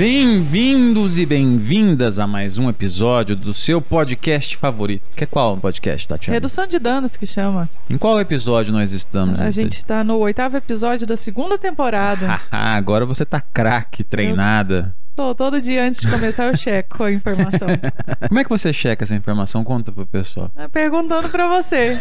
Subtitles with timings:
[0.00, 5.02] Bem-vindos e bem-vindas a mais um episódio do seu podcast favorito.
[5.14, 6.36] Que é qual podcast, Tatiana?
[6.36, 7.68] Redução de danos que chama.
[7.90, 9.38] Em qual episódio nós estamos?
[9.38, 12.40] A gente tá no oitavo episódio da segunda temporada.
[12.50, 14.96] Agora você tá craque, treinada.
[15.20, 17.68] Tô, todo dia antes de começar eu checo a informação.
[18.26, 19.62] Como é que você checa essa informação?
[19.62, 20.50] Conta pro pessoal.
[20.56, 22.00] É Perguntando pra você.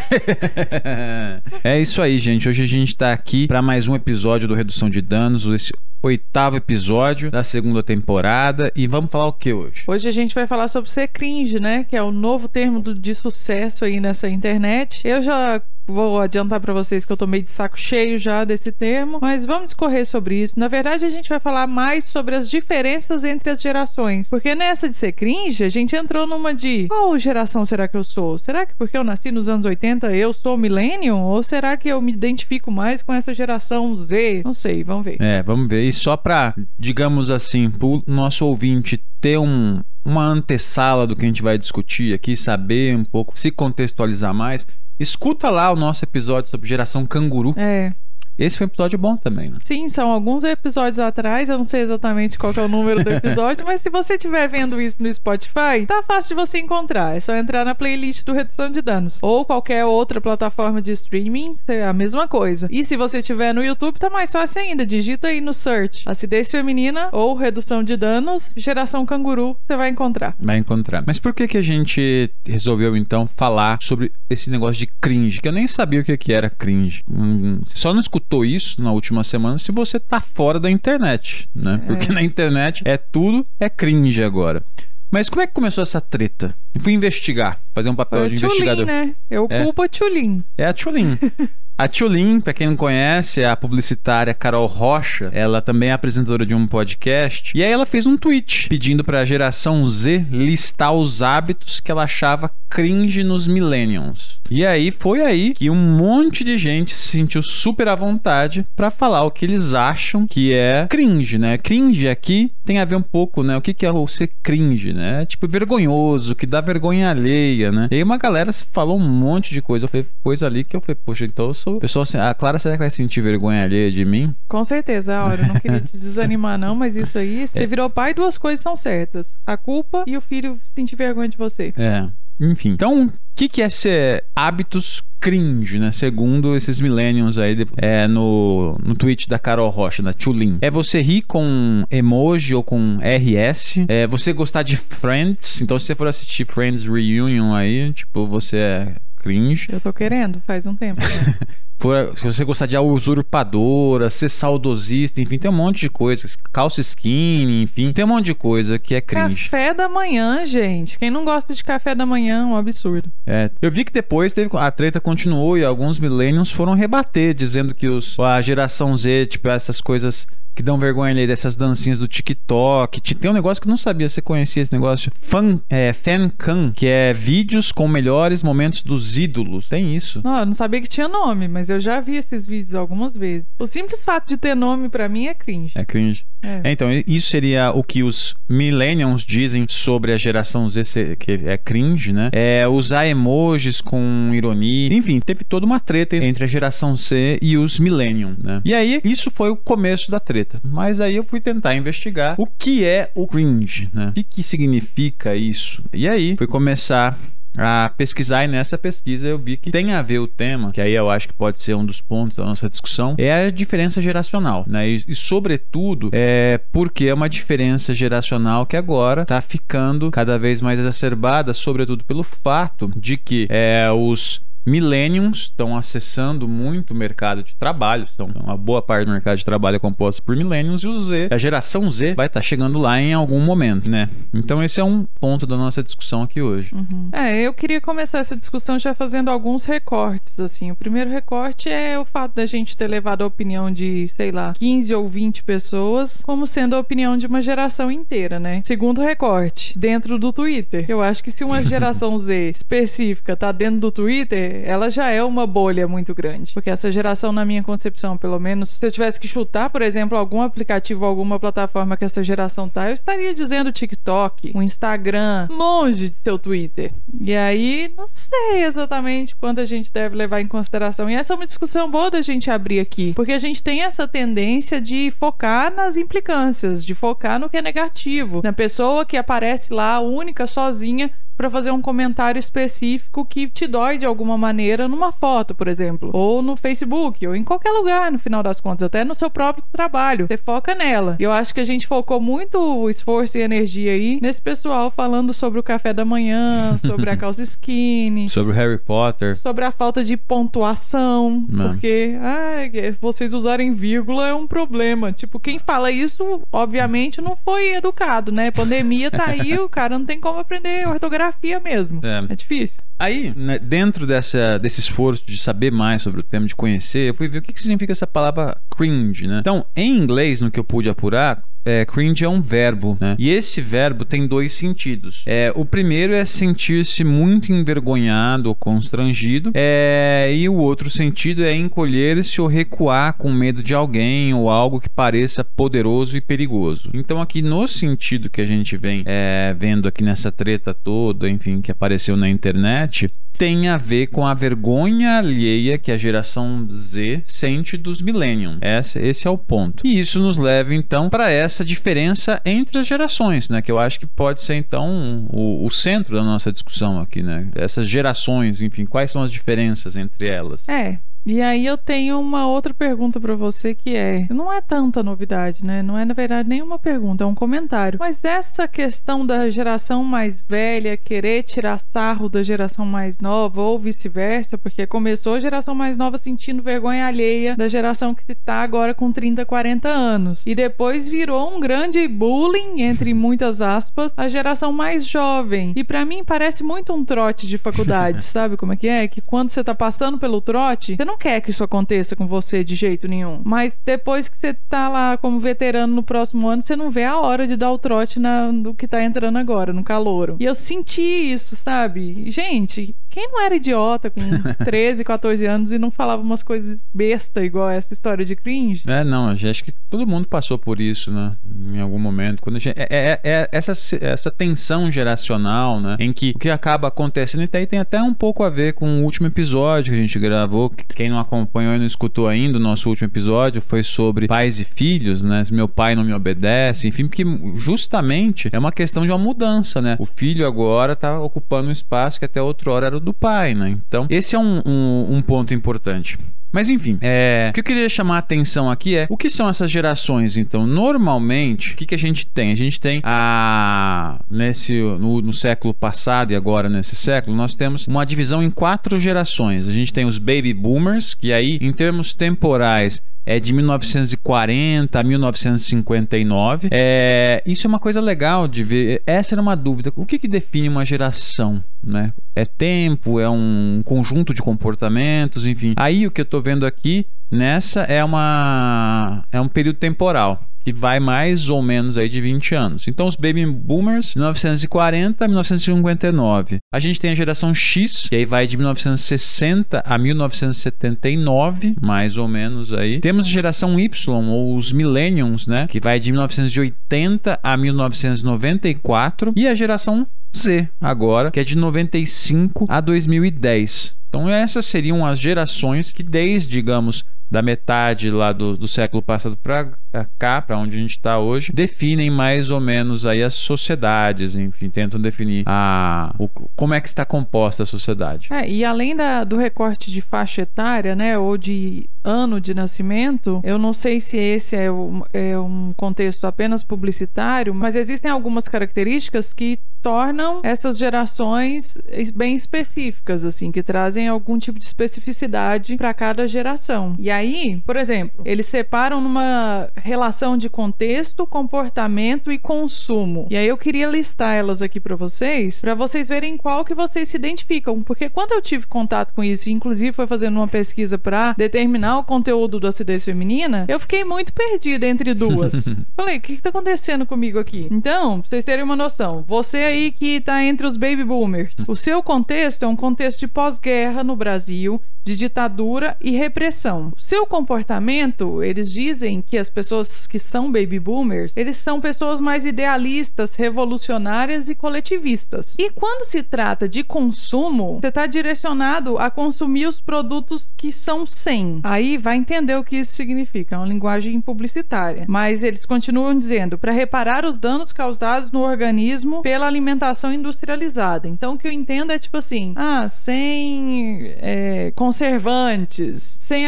[1.61, 2.47] é isso aí, gente.
[2.47, 6.55] Hoje a gente tá aqui para mais um episódio do Redução de Danos, esse oitavo
[6.55, 8.71] episódio da segunda temporada.
[8.73, 9.83] E vamos falar o que hoje?
[9.85, 11.83] Hoje a gente vai falar sobre ser cringe, né?
[11.83, 15.05] Que é o novo termo do- de sucesso aí nessa internet.
[15.05, 15.61] Eu já
[15.91, 19.45] vou adiantar pra vocês que eu tô meio de saco cheio já desse termo, mas
[19.45, 20.59] vamos correr sobre isso.
[20.59, 24.30] Na verdade, a gente vai falar mais sobre as diferenças entre as gerações.
[24.30, 28.03] Porque nessa de ser cringe, a gente entrou numa de qual geração será que eu
[28.03, 28.38] sou?
[28.38, 31.22] Será que porque eu nasci nos anos 80 eu sou millennium?
[31.22, 34.41] Ou será que eu me identifico mais com essa geração Z?
[34.44, 35.17] Não sei, vamos ver.
[35.19, 35.83] É, vamos ver.
[35.83, 41.28] E só pra, digamos assim, pro nosso ouvinte ter um, uma antessala do que a
[41.28, 44.66] gente vai discutir aqui, saber um pouco, se contextualizar mais,
[45.00, 47.53] escuta lá o nosso episódio sobre geração canguru.
[47.58, 47.94] É.
[48.39, 49.57] Esse foi um episódio bom também, né?
[49.63, 53.65] Sim, são alguns episódios atrás, eu não sei exatamente qual é o número do episódio,
[53.67, 57.15] mas se você estiver vendo isso no Spotify, tá fácil de você encontrar.
[57.15, 59.19] É só entrar na playlist do Redução de Danos.
[59.21, 62.67] Ou qualquer outra plataforma de streaming, é a mesma coisa.
[62.71, 64.85] E se você estiver no YouTube, tá mais fácil ainda.
[64.85, 70.35] Digita aí no search acidez feminina ou redução de danos, geração canguru, você vai encontrar.
[70.39, 71.03] Vai encontrar.
[71.05, 75.41] Mas por que que a gente resolveu então falar sobre esse negócio de cringe?
[75.41, 77.03] Que eu nem sabia o que que era cringe.
[77.09, 77.99] Hum, Você só não
[78.30, 81.81] escutou isso na última semana se você tá fora da internet, né?
[81.88, 82.13] Porque É.
[82.13, 84.63] na internet é tudo é cringe agora.
[85.11, 86.55] Mas como é que começou essa treta?
[86.75, 88.85] Eu fui investigar, fazer um papel Foi de a Tchulin, investigador.
[88.85, 89.16] né?
[89.27, 89.63] Eu É.
[89.63, 90.44] culpo a Tchulin.
[90.55, 91.17] É a Tchulin.
[91.80, 95.29] A Tchulin, pra quem não conhece, é a publicitária Carol Rocha.
[95.31, 97.57] Ela também é apresentadora de um podcast.
[97.57, 102.03] E aí ela fez um tweet pedindo pra geração Z listar os hábitos que ela
[102.03, 104.40] achava cringe nos millennials.
[104.51, 108.91] E aí foi aí que um monte de gente se sentiu super à vontade pra
[108.91, 111.57] falar o que eles acham que é cringe, né?
[111.57, 113.56] Cringe aqui tem a ver um pouco, né?
[113.56, 115.25] O que que é ser cringe, né?
[115.25, 117.88] Tipo vergonhoso, que dá vergonha alheia, né?
[117.90, 119.88] E aí uma galera falou um monte de coisa.
[119.88, 121.69] Falei, coisa ali que eu falei, poxa, então eu sou.
[121.78, 124.34] Pessoal assim, a Clara, será que vai sentir vergonha alheia de mim?
[124.47, 125.44] Com certeza, Aura.
[125.44, 128.75] Eu não queria te desanimar, não, mas isso aí, você virou pai, duas coisas são
[128.75, 131.74] certas: a culpa e o filho sentir vergonha de você.
[131.78, 132.08] É.
[132.41, 132.69] Enfim.
[132.69, 135.91] Então, o que, que é ser hábitos cringe, né?
[135.91, 140.58] Segundo esses millennials aí, de- é, no, no tweet da Carol Rocha, da Tulin.
[140.62, 143.79] É você rir com emoji ou com RS.
[143.90, 145.62] É você gostar de Friends.
[145.62, 149.68] Então, se você for assistir Friends Reunion aí, tipo, você é cringe.
[149.72, 151.00] Eu tô querendo, faz um tempo.
[151.02, 151.35] né?
[151.81, 156.25] For- se você gostar de usurpadora, ser saudosista, enfim, tem um monte de coisa.
[156.52, 159.46] Calça skinny, enfim, tem um monte de coisa que é cringe.
[159.50, 161.00] café da manhã, gente.
[161.00, 163.09] Quem não gosta de café da manhã é um absurdo.
[163.25, 167.74] É, eu vi que depois teve, a treta continuou e alguns millennials foram rebater, dizendo
[167.74, 170.28] que os, a geração Z, tipo, essas coisas
[170.59, 173.00] que dão vergonha ali, dessas dancinhas do TikTok.
[173.00, 175.09] Ti- Tem um negócio que eu não sabia, você conhecia esse negócio?
[175.22, 179.70] Fan, é, Fancam, que é vídeos com melhores momentos dos ídolos.
[179.70, 180.20] Tem isso.
[180.22, 183.47] Não, eu não sabia que tinha nome, mas eu já vi esses vídeos algumas vezes.
[183.58, 185.72] O simples fato de ter nome pra mim é cringe.
[185.75, 186.25] É cringe.
[186.42, 186.59] É.
[186.66, 191.58] É, então, isso seria o que os millennials dizem sobre a geração Z, que é
[191.58, 192.30] cringe, né?
[192.34, 194.94] É usar emojis com ironia.
[194.94, 198.62] Enfim, teve toda uma treta entre a geração C e os millennials, né?
[198.66, 200.48] E aí, isso foi o começo da treta.
[200.63, 204.07] Mas aí eu fui tentar investigar o que é o cringe, né?
[204.09, 205.83] O que, que significa isso?
[205.93, 207.17] E aí, fui começar
[207.57, 210.93] a pesquisar e nessa pesquisa eu vi que tem a ver o tema, que aí
[210.93, 214.63] eu acho que pode ser um dos pontos da nossa discussão, é a diferença geracional,
[214.67, 214.87] né?
[214.87, 220.61] E, e, sobretudo é porque é uma diferença geracional que agora está ficando cada vez
[220.61, 227.43] mais exacerbada, sobretudo pelo fato de que é, os millennials estão acessando muito o mercado
[227.43, 230.87] de trabalho, então uma boa parte do mercado de trabalho é composto por millennials e
[230.87, 234.09] o Z, a geração Z vai estar chegando lá em algum momento, né?
[234.33, 236.73] Então esse é um ponto da nossa discussão aqui hoje.
[236.73, 237.09] Uhum.
[237.11, 240.71] É, eu queria começar essa discussão já fazendo alguns recortes, assim.
[240.71, 244.53] O primeiro recorte é o fato da gente ter levado a opinião de, sei lá,
[244.53, 248.61] 15 ou 20 pessoas como sendo a opinião de uma geração inteira, né?
[248.63, 250.85] Segundo recorte, dentro do Twitter.
[250.87, 255.23] Eu acho que se uma geração Z específica tá dentro do Twitter, ela já é
[255.23, 256.53] uma bolha muito grande.
[256.53, 260.17] Porque essa geração, na minha concepção, pelo menos, se eu tivesse que chutar, por exemplo,
[260.17, 266.10] algum aplicativo, alguma plataforma que essa geração tá, eu estaria dizendo TikTok, o Instagram, longe
[266.10, 266.94] de seu Twitter.
[267.20, 271.10] E aí, não sei exatamente quanto a gente deve levar em consideração.
[271.10, 274.08] E essa é uma discussão boa da gente abrir aqui, porque a gente tem essa
[274.08, 279.74] tendência de focar nas implicâncias, de focar no que é negativo, na pessoa que aparece
[279.74, 285.10] lá única, sozinha, para fazer um comentário específico que te dói de alguma maneira numa
[285.10, 289.06] foto, por exemplo, ou no Facebook, ou em qualquer lugar, no final das contas, até
[289.06, 290.27] no seu próprio trabalho.
[290.27, 291.15] Você foca nela.
[291.18, 295.58] Eu acho que a gente focou muito esforço e energia aí nesse pessoal falando sobre
[295.58, 300.03] o café da manhã, sobre a calça skinny, sobre o Harry Potter, sobre a falta
[300.03, 301.70] de pontuação, Mano.
[301.70, 302.58] porque ah,
[303.00, 305.13] vocês usarem vírgula é um problema.
[305.13, 308.51] Tipo, quem fala isso, obviamente, não foi educado, né?
[308.51, 312.01] Pandemia tá aí, o cara não tem como aprender ortografia geografia mesmo.
[312.03, 312.84] É, é difícil.
[312.98, 317.13] Aí, né, dentro dessa, desse esforço de saber mais sobre o tema, de conhecer, eu
[317.13, 319.39] fui ver o que, que significa essa palavra cringe, né?
[319.39, 323.15] Então, em inglês, no que eu pude apurar, é, cringe é um verbo, né?
[323.17, 325.24] E esse verbo tem dois sentidos.
[325.25, 331.56] É, o primeiro é sentir-se muito envergonhado ou constrangido, é, e o outro sentido é
[331.56, 336.89] encolher-se ou recuar com medo de alguém ou algo que pareça poderoso e perigoso.
[336.94, 341.62] Então, aqui no sentido que a gente vem é, vendo aqui nessa treta toda, enfim,
[341.62, 347.22] que apareceu na internet, tem a ver com a vergonha alheia que a geração Z
[347.24, 348.58] sente dos Millennium.
[348.62, 349.88] Esse, esse é o ponto.
[349.88, 353.62] E isso nos leva então para essa diferença entre as gerações, né?
[353.62, 357.48] Que eu acho que pode ser então o, o, centro da nossa discussão aqui, né?
[357.55, 360.67] Essas gerações, enfim, quais são as diferenças entre elas?
[360.67, 361.00] É,
[361.31, 365.63] e aí eu tenho uma outra pergunta para você que é, não é tanta novidade,
[365.63, 365.84] né?
[365.84, 368.00] Não é na verdade nenhuma pergunta, é um comentário.
[368.00, 373.77] Mas essa questão da geração mais velha querer tirar sarro da geração mais nova ou
[373.77, 378.93] vice-versa, porque começou a geração mais nova sentindo vergonha alheia da geração que tá agora
[378.96, 380.46] com 30, 40 anos.
[380.48, 385.74] E depois virou um grande bullying entre muitas aspas a geração mais jovem.
[385.75, 389.08] E para mim parece muito um trote de faculdade, sabe como é que é?
[389.08, 392.63] Que quando você tá passando pelo trote, você não quer que isso aconteça com você
[392.63, 393.41] de jeito nenhum.
[393.43, 397.19] Mas depois que você tá lá como veterano no próximo ano, você não vê a
[397.19, 400.38] hora de dar o trote na, no que tá entrando agora, no calouro.
[400.39, 402.31] E eu senti isso, sabe?
[402.31, 404.21] Gente, quem não era idiota com
[404.63, 408.83] 13, 14 anos e não falava umas coisas besta igual essa história de cringe?
[408.88, 411.36] É, não, acho que todo mundo passou por isso, né?
[411.74, 412.41] Em algum momento.
[412.41, 415.98] Quando gente, é, é, é, essa, essa tensão geracional, né?
[416.00, 419.01] Em que o que acaba acontecendo, e aí tem até um pouco a ver com
[419.01, 420.69] o último episódio que a gente gravou.
[420.69, 424.63] Quem não acompanhou e não escutou ainda, o nosso último episódio foi sobre pais e
[424.63, 425.43] filhos, né?
[425.43, 429.81] Se meu pai não me obedece, enfim, porque justamente é uma questão de uma mudança,
[429.81, 429.98] né?
[430.00, 433.70] O filho agora tá ocupando um espaço que até outra hora era do pai, né?
[433.70, 436.17] Então, esse é um, um, um ponto importante.
[436.51, 439.48] Mas enfim, é, o que eu queria chamar a atenção aqui é o que são
[439.48, 440.65] essas gerações, então.
[440.65, 442.51] Normalmente, o que, que a gente tem?
[442.51, 444.20] A gente tem a.
[444.29, 449.00] Nesse, no, no, século passado e agora nesse século, nós temos uma divisão em quatro
[449.00, 449.67] gerações.
[449.67, 455.03] A gente tem os baby boomers, que aí, em termos temporais, é de 1940 a
[455.03, 456.70] 1959.
[456.72, 459.03] É, isso é uma coisa legal de ver.
[459.05, 459.93] Essa era uma dúvida.
[459.96, 461.63] O que, que define uma geração?
[461.84, 462.12] Né?
[462.36, 465.75] É tempo, é um conjunto de comportamentos, enfim.
[465.77, 470.74] Aí o que eu estou vendo aqui nessa é uma é um período temporal que
[470.74, 472.88] vai mais ou menos aí de 20 anos.
[472.88, 476.57] Então, os baby boomers, 1940 a 1959.
[476.74, 482.27] A gente tem a geração X, que aí vai de 1960 a 1979, mais ou
[482.27, 483.00] menos aí.
[483.00, 489.33] Temos a geração Y, ou os millennials, né, que vai de 1980 a 1994.
[489.36, 493.98] E a geração Z, agora, que é de 95 a 2010.
[494.07, 499.38] Então, essas seriam as gerações que, desde, digamos, da metade lá do, do século passado
[499.38, 499.69] para
[500.17, 504.69] cá, para onde a gente está hoje, definem mais ou menos aí as sociedades, enfim,
[504.69, 508.29] tentam definir a, o, como é que está composta a sociedade.
[508.31, 513.41] É, e além da, do recorte de faixa etária, né, ou de ano de nascimento,
[513.43, 518.48] eu não sei se esse é, o, é um contexto apenas publicitário, mas existem algumas
[518.48, 521.77] características que tornam essas gerações
[522.13, 526.95] bem específicas, assim, que trazem algum tipo de especificidade para cada geração.
[527.00, 527.18] E aí,
[527.65, 533.27] por exemplo, eles separam numa relação de contexto, comportamento e consumo.
[533.29, 537.09] E aí eu queria listar elas aqui para vocês, para vocês verem qual que vocês
[537.09, 541.33] se identificam, porque quando eu tive contato com isso, inclusive foi fazendo uma pesquisa para
[541.33, 545.75] determinar o conteúdo do acidez feminina, eu fiquei muito perdida entre duas.
[545.95, 547.67] Falei, o que, que tá acontecendo comigo aqui?
[547.71, 551.75] Então, pra vocês terem uma noção, você aí que tá entre os baby boomers, o
[551.75, 556.91] seu contexto é um contexto de pós-guerra no Brasil, de ditadura e repressão.
[556.95, 562.21] O seu comportamento, eles dizem que as pessoas que são baby boomers, eles são pessoas
[562.21, 565.55] mais idealistas, revolucionárias e coletivistas.
[565.57, 571.07] E quando se trata de consumo, você está direcionado a consumir os produtos que são
[571.07, 571.59] sem.
[571.63, 575.05] Aí vai entender o que isso significa, é uma linguagem publicitária.
[575.07, 581.07] Mas eles continuam dizendo para reparar os danos causados no organismo pela alimentação industrializada.
[581.07, 586.47] Então o que eu entendo é tipo assim, ah, sem é, conservantes, sem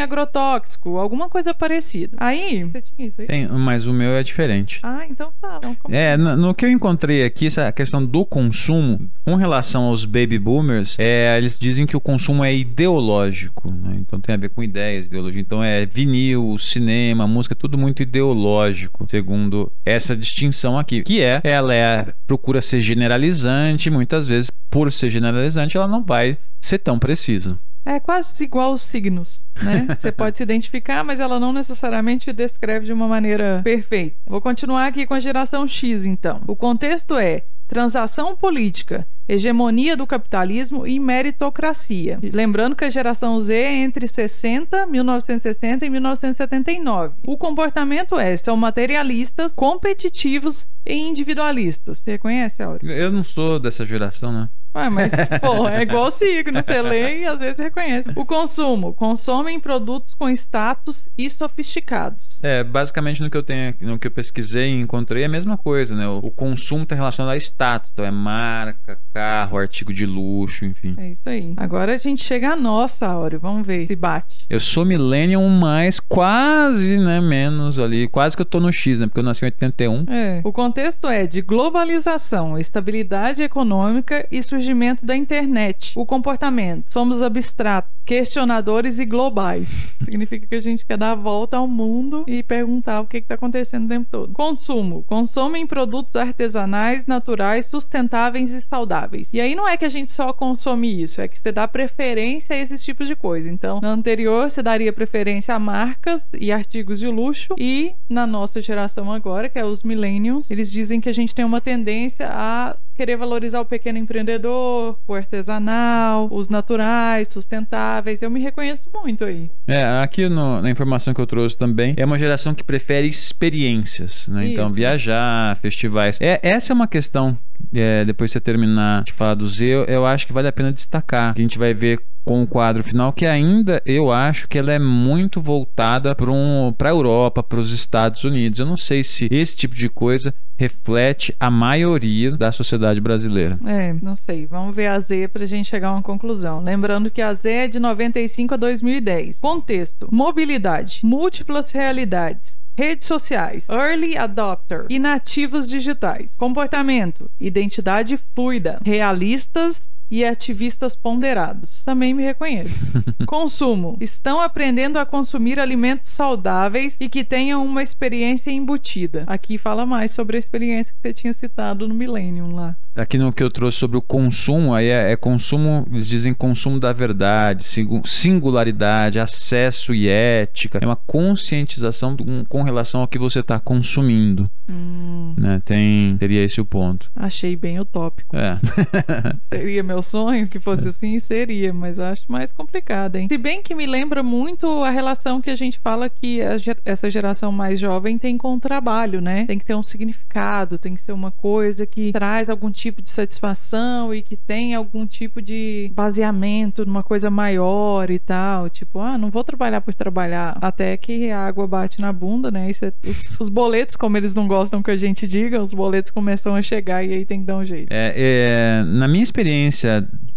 [0.52, 2.16] agrotóxico, alguma coisa parecida.
[2.20, 3.26] Aí, você tinha isso aí?
[3.26, 4.80] Tem, mas o meu é diferente.
[4.82, 5.56] Ah, então fala.
[5.58, 9.84] Então, como- É, no, no que eu encontrei aqui, essa questão do consumo, com relação
[9.84, 13.96] aos baby boomers, é, eles dizem que o consumo é ideológico, né?
[14.00, 15.40] então tem a ver com ideias, ideologia.
[15.40, 21.74] Então é vinil, cinema, música, tudo muito ideológico, segundo essa distinção aqui, que é, ela
[21.74, 27.58] é, procura ser generalizante, muitas vezes, por ser generalizante, ela não vai ser tão precisa.
[27.84, 29.86] É quase igual os signos, né?
[29.94, 34.16] Você pode se identificar, mas ela não necessariamente descreve de uma maneira perfeita.
[34.26, 36.40] Vou continuar aqui com a geração X, então.
[36.46, 42.18] O contexto é transação política, hegemonia do capitalismo e meritocracia.
[42.22, 47.14] Lembrando que a geração Z é entre 60, 1960 e 1979.
[47.26, 51.98] O comportamento é, são materialistas, competitivos e individualistas.
[51.98, 52.90] Você conhece, Áureo?
[52.90, 54.50] Eu não sou dessa geração, né?
[54.74, 58.08] Ué, mas, pô, é igual signo, você lê e às vezes reconhece.
[58.16, 58.94] O consumo.
[58.94, 62.40] Consomem produtos com status e sofisticados.
[62.42, 65.58] É, basicamente no que eu tenho, no que eu pesquisei e encontrei é a mesma
[65.58, 66.08] coisa, né?
[66.08, 70.94] O, o consumo está relacionado a status, então é marca, carro, artigo de luxo, enfim.
[70.96, 71.52] É isso aí.
[71.56, 73.40] Agora a gente chega à nossa, Áureo.
[73.40, 74.46] Vamos ver se bate.
[74.48, 79.06] Eu sou millennial, mas quase, né, menos ali, quase que eu tô no X, né?
[79.06, 80.04] Porque eu nasci em 81.
[80.08, 80.40] É.
[80.44, 84.61] O contexto é de globalização, estabilidade econômica e surgimento
[85.02, 85.92] da internet.
[85.96, 86.92] O comportamento.
[86.92, 89.96] Somos abstratos, questionadores e globais.
[90.04, 93.34] Significa que a gente quer dar a volta ao mundo e perguntar o que está
[93.34, 94.32] acontecendo o tempo todo.
[94.32, 95.02] Consumo.
[95.04, 99.32] Consomem produtos artesanais, naturais, sustentáveis e saudáveis.
[99.32, 102.54] E aí não é que a gente só consome isso, é que você dá preferência
[102.54, 103.50] a esses tipos de coisa.
[103.50, 107.54] Então, na anterior, você daria preferência a marcas e artigos de luxo.
[107.58, 111.44] E na nossa geração agora, que é os millennials, eles dizem que a gente tem
[111.44, 118.22] uma tendência a querer valorizar o pequeno empreendedor, o artesanal, os naturais, sustentáveis.
[118.22, 119.50] Eu me reconheço muito aí.
[119.66, 124.28] É, aqui no- na informação que eu trouxe também, é uma geração que prefere experiências,
[124.28, 124.46] né?
[124.48, 126.18] Então, viajar, festivais.
[126.20, 127.36] É, essa é uma questão,
[127.74, 130.72] é, depois de você terminar de falar do Z, eu, acho que vale a pena
[130.72, 131.34] destacar.
[131.34, 134.72] Que a gente vai ver com o quadro final, que ainda eu acho que ela
[134.72, 138.58] é muito voltada para um, a Europa, para os Estados Unidos.
[138.58, 143.58] Eu não sei se esse tipo de coisa reflete a maioria da sociedade brasileira.
[143.66, 144.46] É, não sei.
[144.46, 146.62] Vamos ver a Z pra gente chegar a uma conclusão.
[146.62, 149.40] Lembrando que a Z é de 95 a 2010.
[149.40, 152.61] Contexto: mobilidade, múltiplas realidades.
[152.76, 156.36] Redes sociais, early adopter e nativos digitais.
[156.36, 161.82] Comportamento, identidade fluida, realistas e ativistas ponderados.
[161.84, 162.86] Também me reconheço.
[163.26, 163.96] Consumo.
[163.98, 169.24] Estão aprendendo a consumir alimentos saudáveis e que tenham uma experiência embutida.
[169.26, 172.76] Aqui fala mais sobre a experiência que você tinha citado no Millennium lá.
[172.94, 176.78] Aqui no que eu trouxe sobre o consumo, aí é, é consumo, eles dizem consumo
[176.78, 180.78] da verdade, singu- singularidade, acesso e ética.
[180.82, 184.50] É uma conscientização com, com relação ao que você está consumindo.
[184.68, 185.62] Hum, Né?
[185.64, 187.10] Tem, seria esse o ponto.
[187.16, 188.36] achei bem utópico.
[188.36, 188.58] É.
[189.48, 191.18] Seria meu sonho que fosse assim?
[191.18, 193.28] Seria, mas eu acho mais complicado, hein?
[193.30, 196.40] Se bem que me lembra muito a relação que a gente fala que
[196.84, 199.44] essa geração mais jovem tem com o trabalho, né?
[199.46, 203.10] Tem que ter um significado, tem que ser uma coisa que traz algum tipo de
[203.10, 208.68] satisfação e que tem algum tipo de baseamento numa coisa maior e tal.
[208.68, 212.72] Tipo, ah, não vou trabalhar por trabalhar até que a água bate na bunda, né?
[212.72, 216.54] Cê- os, os boletos, como eles não gostam que a gente diga, os boletos começam
[216.54, 217.88] a chegar e aí tem que dar um jeito.
[217.90, 219.91] É, é, na minha experiência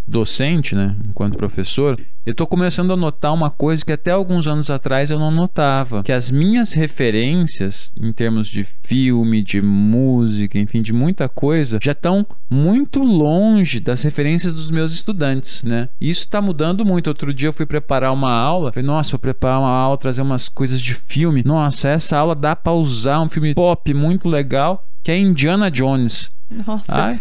[0.08, 4.70] docente, né, enquanto professor, eu estou começando a notar uma coisa que até alguns anos
[4.70, 10.82] atrás eu não notava, que as minhas referências em termos de filme, de música, enfim,
[10.82, 15.90] de muita coisa, já estão muito longe das referências dos meus estudantes, né?
[16.00, 17.08] Isso está mudando muito.
[17.08, 20.50] Outro dia eu fui preparar uma aula, falei, nossa, vou preparar uma aula, trazer umas
[20.50, 21.44] coisas de filme.
[21.46, 26.32] Nossa, essa aula dá para usar um filme pop muito legal, que é Indiana Jones.
[26.50, 27.02] Nossa.
[27.04, 27.20] Ai.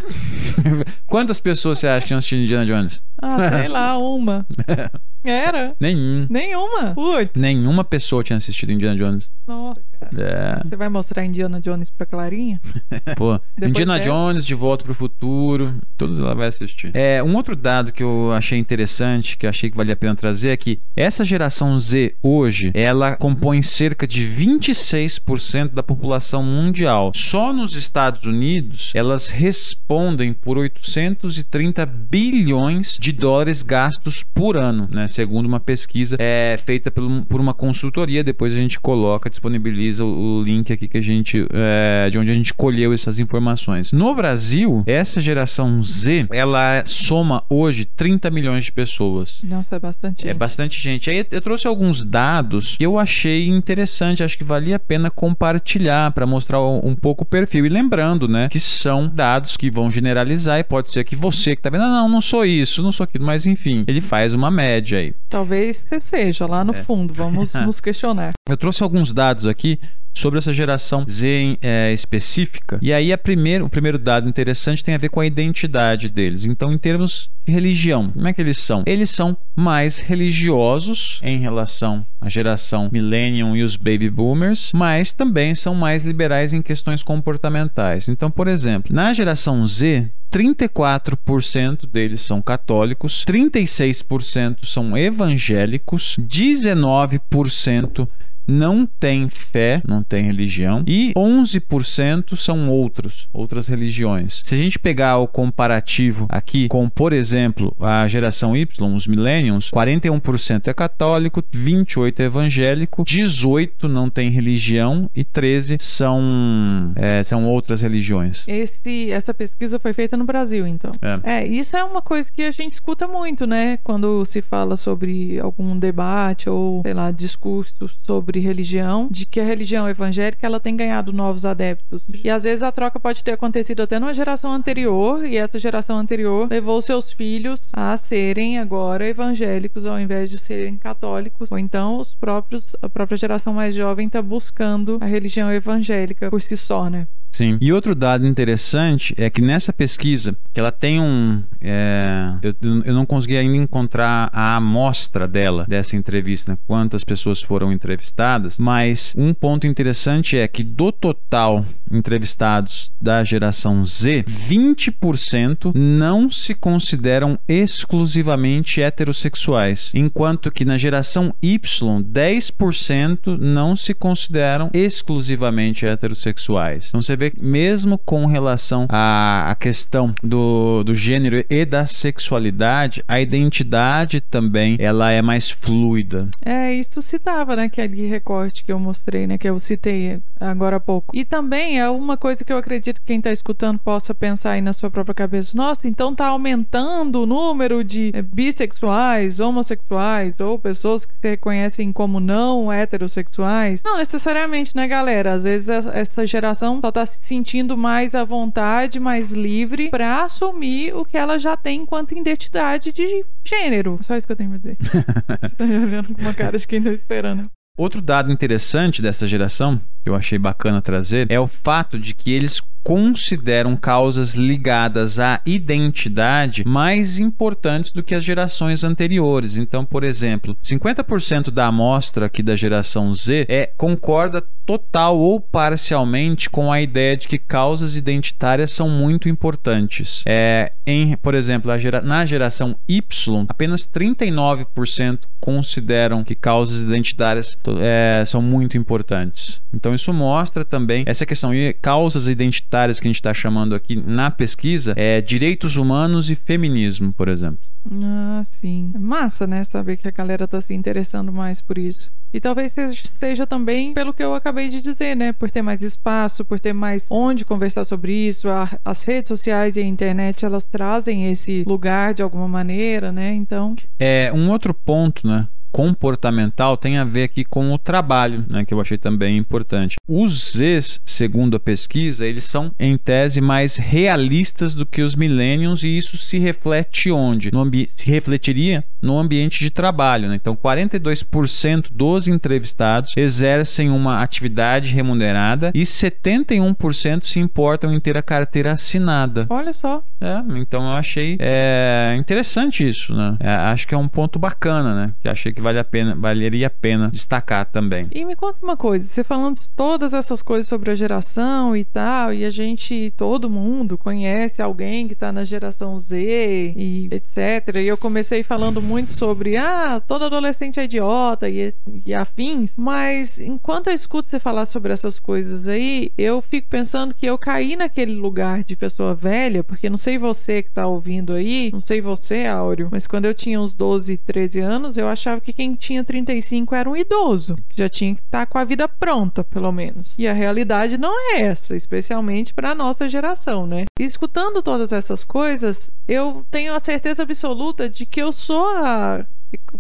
[1.07, 3.03] Quantas pessoas você acha que assistiram Indiana Jones?
[3.21, 4.47] Ah, sei lá, uma.
[5.25, 5.75] Era?
[5.81, 6.27] Nenhum.
[6.29, 6.95] Nenhuma.
[6.95, 7.41] Putz.
[7.41, 9.31] Nenhuma pessoa tinha assistido Indiana Jones.
[9.47, 9.81] Nossa.
[10.17, 10.61] É.
[10.65, 12.61] Você vai mostrar Indiana Jones pra Clarinha?
[13.17, 16.91] Pô, Depois Indiana dessa- Jones, De Volta pro Futuro, todos ela vai assistir.
[16.95, 20.15] É, um outro dado que eu achei interessante, que eu achei que valia a pena
[20.15, 27.13] trazer, é que essa geração Z hoje, ela compõe cerca de 26% da população mundial.
[27.15, 35.07] Só nos Estados Unidos, elas respondem por 830 bilhões de dólares gastos por ano, né?
[35.09, 40.43] Segundo uma pesquisa é, feita por uma consultoria, depois a gente coloca, disponibiliza o, o
[40.43, 43.93] link aqui que a gente é, de onde a gente colheu essas informações.
[43.93, 49.41] No Brasil, essa geração Z, ela soma hoje 30 milhões de pessoas.
[49.45, 50.25] Nossa, é bastante.
[50.25, 50.39] É gente.
[50.39, 51.11] bastante gente.
[51.11, 56.11] Aí eu trouxe alguns dados que eu achei interessante, acho que valia a pena compartilhar
[56.13, 57.65] para mostrar um um pouco o perfil.
[57.67, 61.63] E lembrando, né, que são dados que vão generalizar e pode ser que você que
[61.63, 64.51] tá vendo, "Ah, não, não sou isso, não sou aquilo, mas enfim, ele faz uma
[64.51, 65.15] média aí.
[65.29, 66.77] Talvez você seja lá no É.
[66.77, 67.13] fundo.
[67.15, 68.33] Vamos nos questionar.
[68.49, 69.74] Eu trouxe alguns dados aqui
[70.15, 72.79] sobre essa geração Z é, específica.
[72.81, 76.45] E aí a primeiro, o primeiro dado interessante tem a ver com a identidade deles.
[76.45, 78.85] Então, em termos de religião, como é que eles são?
[78.87, 85.55] Eles são mais religiosos em relação à geração Millennium e os Baby Boomers, mas também
[85.55, 88.09] são mais liberais em questões comportamentais.
[88.09, 98.09] Então, por exemplo, na geração Z, 34% deles são católicos, 36% são evangélicos, 19%
[98.47, 104.43] não tem fé, não tem religião, e 11% são outros, outras religiões.
[104.45, 109.71] Se a gente pegar o comparativo aqui com, por exemplo, a geração Y, os millennials,
[109.71, 117.45] 41% é católico, 28% é evangélico, 18% não tem religião e 13% são, é, são
[117.47, 118.45] outras religiões.
[118.47, 120.93] Esse, essa pesquisa foi feita no Brasil, então.
[121.01, 121.43] É.
[121.43, 123.79] É, isso é uma coisa que a gente escuta muito, né?
[123.79, 129.45] Quando se fala sobre algum debate ou, sei lá, discurso sobre religião, de que a
[129.45, 132.09] religião evangélica ela tem ganhado novos adeptos.
[132.23, 135.99] E às vezes a troca pode ter acontecido até numa geração anterior, e essa geração
[135.99, 141.51] anterior levou seus filhos a serem agora evangélicos ao invés de serem católicos.
[141.51, 146.41] Ou então os próprios, a própria geração mais jovem está buscando a religião evangélica por
[146.41, 147.07] si só, né?
[147.35, 147.59] Sim.
[147.61, 151.43] E outro dado interessante é que nessa pesquisa, que ela tem um.
[151.61, 157.73] é, eu, eu não consegui ainda encontrar a amostra dela, dessa entrevista, quantas pessoas foram
[157.73, 166.31] entrevistadas, mas um ponto interessante é que do total entrevistados da geração Z, 20% não
[166.31, 176.89] se consideram exclusivamente heterossexuais, enquanto que na geração Y, 10% não se consideram exclusivamente heterossexuais.
[176.89, 183.05] Então você vê mesmo com relação à, à questão do, do gênero e da sexualidade,
[183.07, 186.29] a identidade também ela é mais fluida.
[186.45, 187.65] É, isso citava, né?
[187.65, 189.39] Aquele recorte que eu mostrei, né?
[189.39, 191.17] Que eu citei agora há pouco.
[191.17, 194.61] E também é uma coisa que eu acredito que quem tá escutando possa pensar aí
[194.61, 195.57] na sua própria cabeça.
[195.57, 201.93] Nossa, então tá aumentando o número de eh, bissexuais, homossexuais ou pessoas que se reconhecem
[201.93, 203.83] como não heterossexuais.
[203.85, 205.35] Não necessariamente, né, galera?
[205.35, 210.95] Às vezes essa geração só tá se sentindo mais à vontade, mais livre pra assumir
[210.95, 213.99] o que ela já tem enquanto identidade de gênero.
[214.03, 214.77] Só isso que eu tenho pra dizer.
[215.41, 217.51] Você tá me olhando com uma cara de quem tá esperando.
[217.77, 222.33] Outro dado interessante dessa geração, que eu achei bacana trazer, é o fato de que
[222.33, 229.57] eles consideram causas ligadas à identidade mais importantes do que as gerações anteriores.
[229.57, 236.49] Então, por exemplo, 50% da amostra aqui da geração Z é concorda total ou parcialmente
[236.49, 240.23] com a ideia de que causas identitárias são muito importantes.
[240.27, 248.25] É, em, por exemplo, gera- na geração Y, apenas 39% consideram que causas identitárias é,
[248.27, 249.61] são muito importantes.
[249.73, 253.97] Então isso mostra também essa questão e causas identitárias que a gente está chamando aqui
[253.97, 257.61] na pesquisa é direitos humanos e feminismo, por exemplo.
[257.91, 258.93] Ah, sim.
[258.99, 259.63] Massa, né?
[259.63, 262.11] Saber que a galera tá se interessando mais por isso.
[262.33, 265.33] E talvez seja também pelo que eu acabei de dizer, né?
[265.33, 268.49] Por ter mais espaço, por ter mais onde conversar sobre isso.
[268.85, 273.33] as redes sociais e a internet, elas trazem esse lugar de alguma maneira, né?
[273.35, 273.77] Então.
[273.99, 275.47] É, um outro ponto, né?
[275.75, 279.97] Comportamental tem a ver aqui com o trabalho, né, que eu achei também importante.
[280.09, 285.83] Os Zs, segundo a pesquisa, eles são em tese mais realistas do que os millennials
[285.83, 287.51] e isso se reflete onde?
[287.53, 287.65] No
[287.97, 290.29] se refletiria no ambiente de trabalho.
[290.29, 290.37] Né?
[290.37, 298.23] Então, 42% dos entrevistados exercem uma atividade remunerada e 71% se importam em ter a
[298.23, 299.47] carteira assinada.
[299.51, 300.05] Olha só.
[300.21, 303.37] É, então eu achei é, interessante isso, né?
[303.41, 305.15] É, acho que é um ponto bacana, né?
[305.21, 308.09] Que achei que vale a pena, valeria a pena destacar também.
[308.13, 312.33] E me conta uma coisa, você falando todas essas coisas sobre a geração e tal,
[312.33, 317.77] e a gente, todo mundo conhece alguém que está na geração Z e etc.
[317.77, 321.75] E eu comecei falando muito muito sobre, ah, todo adolescente é idiota e,
[322.07, 327.13] e afins, mas enquanto eu escuto você falar sobre essas coisas aí, eu fico pensando
[327.13, 331.33] que eu caí naquele lugar de pessoa velha, porque não sei você que tá ouvindo
[331.33, 335.41] aí, não sei você, Áureo, mas quando eu tinha uns 12, 13 anos, eu achava
[335.41, 338.65] que quem tinha 35 era um idoso, que já tinha que estar tá com a
[338.65, 340.19] vida pronta, pelo menos.
[340.19, 343.85] E a realidade não é essa, especialmente para a nossa geração, né?
[343.99, 349.27] Escutando todas essas coisas, eu tenho a certeza absoluta de que eu sou a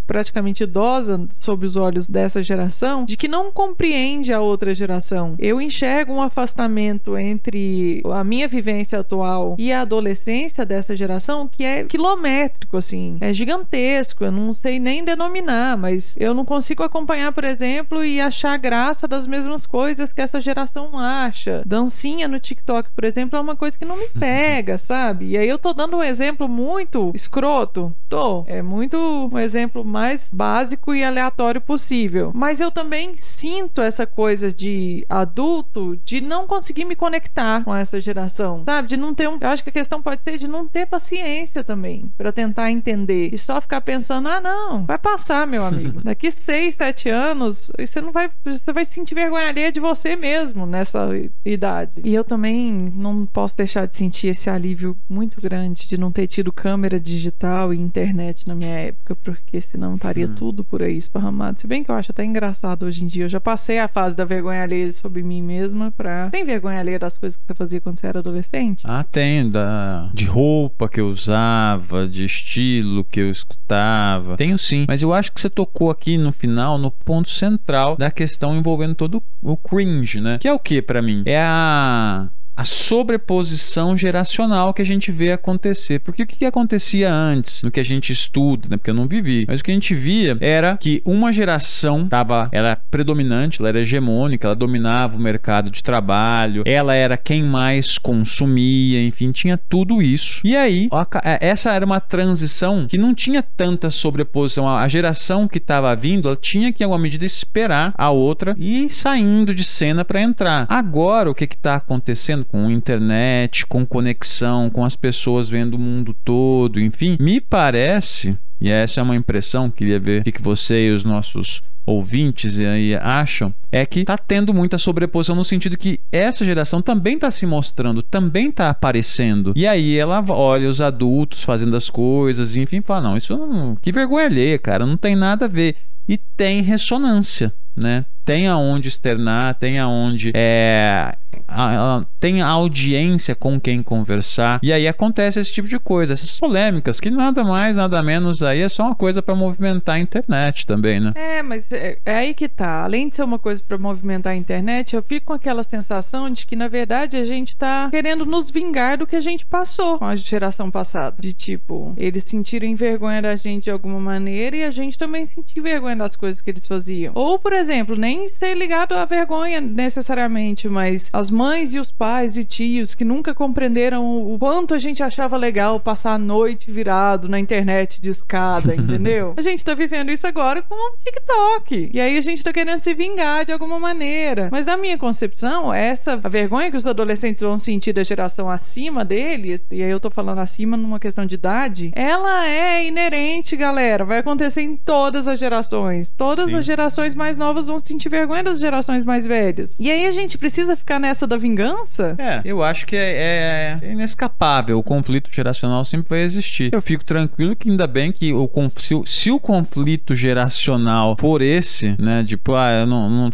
[0.06, 5.34] praticamente idosa sob os olhos dessa geração, de que não compreende a outra geração.
[5.38, 11.64] Eu enxergo um afastamento entre a minha vivência atual e a adolescência dessa geração que
[11.64, 14.24] é quilométrico, assim, é gigantesco.
[14.24, 19.06] Eu não sei nem denominar, mas eu não consigo acompanhar, por exemplo, e achar graça
[19.08, 21.62] das mesmas coisas que essa geração acha.
[21.66, 25.30] Dancinha no TikTok, por exemplo, é uma coisa que não me pega, sabe?
[25.30, 27.94] E aí eu tô dando um exemplo muito escroto.
[28.08, 28.44] Tô.
[28.46, 28.96] É muito
[29.32, 32.31] um exemplo exemplo mais básico e aleatório possível.
[32.35, 38.00] Mas eu também sinto essa coisa de adulto de não conseguir me conectar com essa
[38.00, 38.88] geração, sabe?
[38.88, 39.38] De não ter um.
[39.40, 43.31] Eu acho que a questão pode ser de não ter paciência também para tentar entender
[43.33, 46.00] e só ficar pensando: ah, não, vai passar, meu amigo.
[46.05, 48.31] Daqui seis, sete anos, você não vai.
[48.44, 51.09] Você vai sentir vergonha alheia de você mesmo nessa
[51.44, 52.00] idade.
[52.05, 56.27] E eu também não posso deixar de sentir esse alívio muito grande de não ter
[56.27, 60.34] tido câmera digital e internet na minha época, porque porque senão estaria hum.
[60.34, 61.60] tudo por aí esparramado.
[61.60, 63.24] Se bem que eu acho até engraçado hoje em dia.
[63.24, 66.28] Eu já passei a fase da vergonha alheia sobre mim mesma pra.
[66.30, 68.82] Tem vergonha alheia das coisas que você fazia quando você era adolescente?
[68.84, 69.48] Ah, tem.
[69.48, 70.10] Da...
[70.12, 74.36] De roupa que eu usava, de estilo que eu escutava.
[74.36, 74.86] Tenho sim.
[74.88, 78.94] Mas eu acho que você tocou aqui no final, no ponto central da questão envolvendo
[78.94, 80.38] todo o cringe, né?
[80.38, 81.22] Que é o que para mim?
[81.26, 85.98] É a a sobreposição geracional que a gente vê acontecer.
[86.00, 88.76] Porque o que, que acontecia antes, no que a gente estuda, né?
[88.76, 89.44] Porque eu não vivi.
[89.48, 93.80] Mas o que a gente via era que uma geração tava, era predominante, ela era
[93.80, 100.00] hegemônica, ela dominava o mercado de trabalho, ela era quem mais consumia, enfim, tinha tudo
[100.00, 100.40] isso.
[100.44, 100.88] E aí,
[101.24, 104.68] é, essa era uma transição que não tinha tanta sobreposição.
[104.68, 108.84] A geração que estava vindo, ela tinha que, em alguma medida, esperar a outra e
[108.84, 110.66] ir saindo de cena para entrar.
[110.68, 112.43] Agora, o que está acontecendo?
[112.44, 118.70] Com internet, com conexão, com as pessoas vendo o mundo todo, enfim, me parece, e
[118.70, 123.52] essa é uma impressão, queria ver o que você e os nossos ouvintes aí acham,
[123.70, 128.02] é que está tendo muita sobreposição no sentido que essa geração também está se mostrando,
[128.02, 129.52] também está aparecendo.
[129.54, 133.92] E aí ela olha os adultos fazendo as coisas, enfim, fala: não, isso não, que
[133.92, 135.76] vergonha alheia, cara, não tem nada a ver.
[136.09, 138.04] E tem ressonância, né?
[138.24, 141.14] Tem aonde externar, tem aonde é,
[141.46, 144.58] a, tem a audiência com quem conversar.
[144.62, 148.60] E aí acontece esse tipo de coisa, essas polêmicas, que nada mais, nada menos aí
[148.60, 151.12] é só uma coisa para movimentar a internet também, né?
[151.14, 152.84] É, mas é, é, aí que tá.
[152.84, 156.46] Além de ser uma coisa para movimentar a internet, eu fico com aquela sensação de
[156.46, 160.06] que, na verdade, a gente tá querendo nos vingar do que a gente passou com
[160.06, 161.16] a geração passada.
[161.20, 165.60] De tipo, eles sentirem vergonha da gente de alguma maneira e a gente também sentir
[165.60, 167.12] vergonha das coisas que eles faziam.
[167.14, 167.63] Ou, por exemplo,
[167.96, 173.05] nem ser ligado à vergonha necessariamente, mas as mães e os pais e tios que
[173.05, 178.11] nunca compreenderam o quanto a gente achava legal passar a noite virado na internet de
[178.11, 179.35] escada, entendeu?
[179.37, 181.90] a gente tá vivendo isso agora com o TikTok.
[181.92, 184.48] E aí a gente tá querendo se vingar de alguma maneira.
[184.50, 189.05] Mas na minha concepção, essa a vergonha que os adolescentes vão sentir da geração acima
[189.05, 194.05] deles, e aí eu tô falando acima numa questão de idade, ela é inerente, galera.
[194.05, 196.11] Vai acontecer em todas as gerações.
[196.16, 196.57] Todas Sim.
[196.57, 199.78] as gerações mais novas novas vão sentir vergonha das gerações mais velhas.
[199.78, 202.16] E aí a gente precisa ficar nessa da vingança?
[202.18, 204.76] É, eu acho que é, é inescapável.
[204.78, 206.72] O conflito geracional sempre vai existir.
[206.72, 211.94] Eu fico tranquilo que ainda bem que o, se, se o conflito geracional for esse,
[211.98, 212.24] né?
[212.24, 213.30] Tipo, ah, eu não, não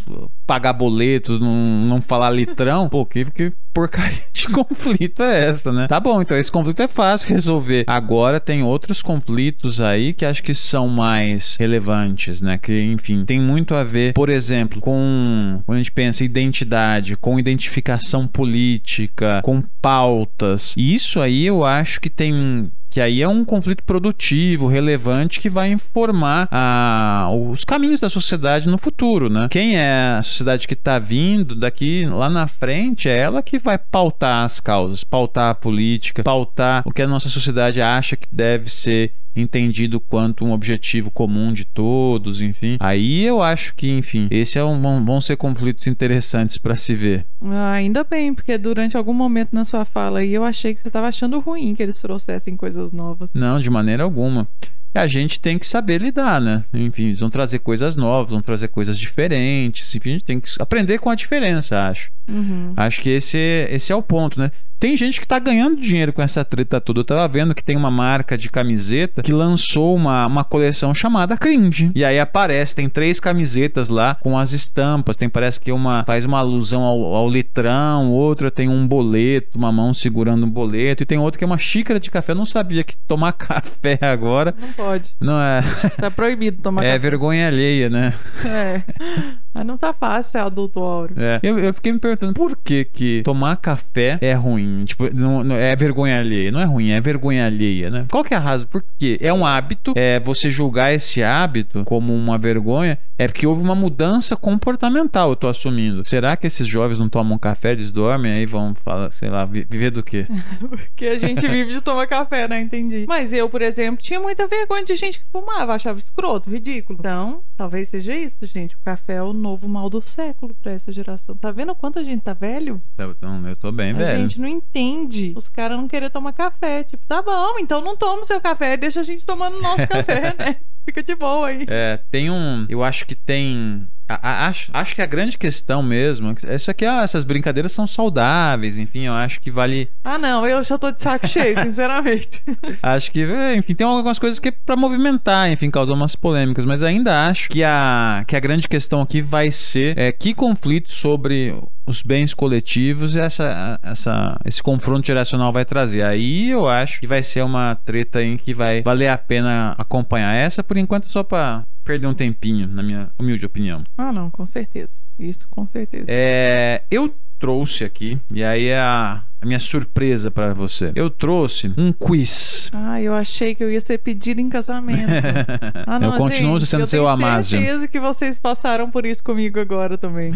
[0.50, 1.54] pagar boleto, não,
[1.86, 5.86] não falar litrão, pô, que, que porcaria de conflito é essa, né?
[5.86, 7.84] Tá bom, então esse conflito é fácil resolver.
[7.86, 12.58] Agora tem outros conflitos aí que acho que são mais relevantes, né?
[12.58, 17.38] Que, enfim, tem muito a ver, por exemplo, com quando a gente pensa identidade, com
[17.38, 20.74] identificação política, com pautas.
[20.76, 25.70] Isso aí eu acho que tem que aí é um conflito produtivo, relevante, que vai
[25.70, 29.46] informar a, ah, os caminhos da sociedade no futuro, né?
[29.50, 33.78] Quem é a sociedade que está vindo daqui lá na frente é ela que vai
[33.78, 38.68] pautar as causas, pautar a política, pautar o que a nossa sociedade acha que deve
[38.68, 42.76] ser entendido quanto um objetivo comum de todos, enfim.
[42.80, 47.26] Aí eu acho que, enfim, esse é um, vão ser conflitos interessantes para se ver.
[47.42, 50.88] Ah, ainda bem, porque durante algum momento na sua fala aí eu achei que você
[50.88, 53.34] estava achando ruim que eles trouxessem coisas novas.
[53.34, 54.48] Não, de maneira alguma
[54.98, 56.64] a gente tem que saber lidar, né?
[56.72, 60.50] Enfim, eles vão trazer coisas novas, vão trazer coisas diferentes, enfim, a gente tem que
[60.58, 62.10] aprender com a diferença, acho.
[62.28, 62.72] Uhum.
[62.76, 63.38] Acho que esse,
[63.70, 64.50] esse é o ponto, né?
[64.80, 67.00] Tem gente que tá ganhando dinheiro com essa treta toda.
[67.00, 71.36] Eu tava vendo que tem uma marca de camiseta que lançou uma, uma coleção chamada
[71.36, 71.90] Cringe.
[71.94, 75.16] E aí aparece, tem três camisetas lá com as estampas.
[75.16, 79.70] Tem, parece que uma faz uma alusão ao, ao litrão, outra tem um boleto, uma
[79.70, 82.32] mão segurando um boleto, e tem outra que é uma xícara de café.
[82.32, 84.54] Eu não sabia que tomar café agora.
[84.58, 85.14] Não pode.
[85.20, 85.62] Não é.
[85.98, 86.96] Tá proibido tomar é café.
[86.96, 88.14] É vergonha alheia, né?
[88.44, 88.82] É.
[89.52, 91.16] Mas não tá fácil ser adulto áureo.
[91.18, 91.40] É.
[91.42, 94.84] Eu, eu fiquei me perguntando por que que tomar café é ruim.
[94.84, 96.52] Tipo, não, não, é vergonha alheia.
[96.52, 98.06] Não é ruim, é vergonha alheia, né?
[98.10, 98.68] Qual que é a razão?
[98.68, 99.18] Por quê?
[99.20, 99.92] É um hábito.
[99.96, 105.36] É, você julgar esse hábito como uma vergonha é porque houve uma mudança comportamental, eu
[105.36, 106.02] tô assumindo.
[106.08, 109.90] Será que esses jovens não tomam café, eles dormem aí vão falar, sei lá, viver
[109.90, 110.26] do quê?
[110.58, 112.62] porque a gente vive de tomar café, né?
[112.62, 113.04] Entendi.
[113.06, 116.98] Mas eu, por exemplo, tinha muita vergonha de gente que fumava, achava escroto, ridículo.
[116.98, 118.74] Então, talvez seja isso, gente.
[118.74, 121.34] O café é o novo mal do século para essa geração.
[121.34, 122.80] Tá vendo quanto a gente tá velho?
[122.94, 124.18] Então, eu tô bem a velho.
[124.18, 125.32] A gente não entende.
[125.36, 126.84] Os caras não querem tomar café.
[126.84, 129.86] Tipo, tá bom, então não toma o seu café, deixa a gente tomando o nosso
[129.88, 130.56] café, né?
[130.84, 131.66] Fica de boa aí.
[131.68, 132.66] É, tem um.
[132.68, 133.86] Eu acho que tem.
[134.22, 136.34] Acho, acho que a grande questão mesmo.
[136.48, 139.88] Isso aqui, ah, essas brincadeiras são saudáveis, enfim, eu acho que vale.
[140.04, 142.42] Ah, não, eu já tô de saco cheio, sinceramente.
[142.82, 146.64] acho que, é, enfim, tem algumas coisas que é pra movimentar, enfim, causar umas polêmicas,
[146.64, 150.90] mas ainda acho que a, que a grande questão aqui vai ser é, que conflito
[150.90, 151.54] sobre
[151.90, 156.02] os bens coletivos essa, essa, esse confronto geracional vai trazer.
[156.02, 160.34] Aí eu acho que vai ser uma treta em que vai valer a pena acompanhar.
[160.34, 163.82] Essa, por enquanto, só para perder um tempinho, na minha humilde opinião.
[163.98, 164.94] Ah, não, com certeza.
[165.18, 166.06] Isso, com certeza.
[166.08, 170.92] É, eu trouxe aqui, e aí é a, a minha surpresa para você.
[170.94, 172.70] Eu trouxe um quiz.
[172.74, 175.10] Ah, eu achei que eu ia ser pedido em casamento.
[175.86, 177.30] ah, não, eu continuo gente, sendo eu seu Amazon.
[177.30, 180.32] Eu tenho certeza que vocês passaram por isso comigo agora também.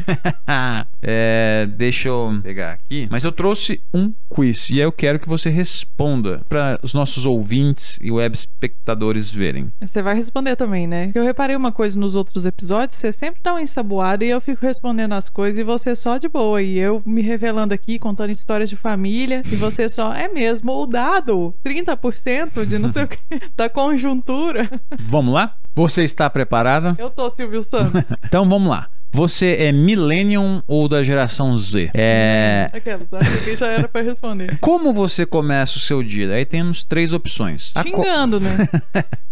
[1.03, 3.07] é, deixa eu pegar aqui.
[3.11, 7.99] Mas eu trouxe um quiz e eu quero que você responda para os nossos ouvintes
[8.01, 9.71] e web espectadores verem.
[9.83, 11.13] Você vai responder também, né?
[11.15, 14.65] Eu reparei uma coisa nos outros episódios, você sempre dá uma ensaboada e eu fico
[14.65, 16.63] respondendo as coisas e você só de boa.
[16.63, 20.71] E eu me revelando aqui, contando histórias de família família e você só é mesmo
[20.71, 23.19] ou dado 30% de não sei o que
[23.57, 24.71] da conjuntura.
[25.01, 25.57] Vamos lá?
[25.75, 26.95] Você está preparada?
[26.97, 28.13] Eu tô, Silvio Santos.
[28.25, 28.89] então vamos lá.
[29.15, 31.89] Você é millennium ou da geração Z?
[31.95, 32.69] É.
[32.73, 34.59] Aquelas, acho que já era para responder.
[34.61, 36.35] Como você começa o seu dia?
[36.35, 37.73] Aí temos três opções.
[37.81, 38.45] Xingando, co...
[38.45, 38.69] né?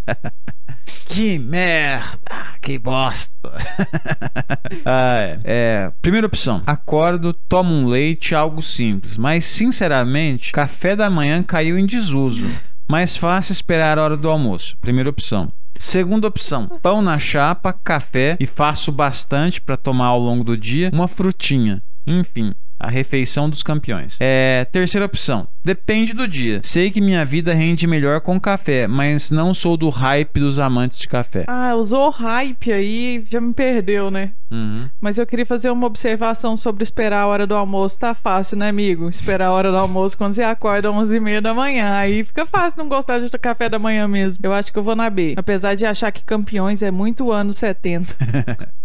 [1.07, 2.17] que merda!
[2.63, 3.35] Que bosta!
[4.87, 5.41] ah, é.
[5.45, 5.93] é.
[6.01, 9.17] Primeira opção: acordo, tomo um leite, algo simples.
[9.17, 12.49] Mas, sinceramente, café da manhã caiu em desuso.
[12.89, 14.77] Mais fácil esperar a hora do almoço.
[14.81, 15.53] Primeira opção.
[15.83, 20.89] Segunda opção: pão na chapa, café e faço bastante para tomar ao longo do dia,
[20.93, 21.83] uma frutinha.
[22.07, 24.17] Enfim, a refeição dos campeões.
[24.21, 25.47] É, terceira opção.
[25.65, 26.61] Depende do dia.
[26.65, 30.99] Sei que minha vida rende melhor com café, mas não sou do hype dos amantes
[30.99, 31.45] de café.
[31.47, 34.33] Ah, usou hype aí, já me perdeu, né?
[34.51, 34.89] Uhum.
[35.01, 37.99] Mas eu queria fazer uma observação sobre esperar a hora do almoço.
[37.99, 39.09] Tá fácil, né, amigo?
[39.09, 41.93] Esperar a hora do almoço quando você acorda às 11h30 da manhã.
[41.95, 44.45] Aí fica fácil não gostar de café da manhã mesmo.
[44.45, 45.35] Eu acho que eu vou na B.
[45.39, 48.15] Apesar de achar que campeões é muito anos 70.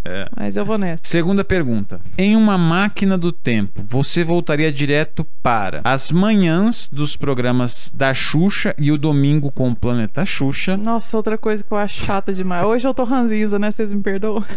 [0.06, 0.28] é.
[0.36, 1.02] Mas eu vou nessa.
[1.04, 2.00] Segunda pergunta.
[2.16, 8.74] Em uma máquina do tempo, você voltaria direto para as manhãs dos programas da Xuxa
[8.76, 10.76] e o domingo com o Planeta Xuxa.
[10.76, 12.66] Nossa, outra coisa que eu acho chata demais.
[12.66, 13.70] Hoje eu tô ranzinza, né?
[13.70, 14.44] Vocês me perdoam.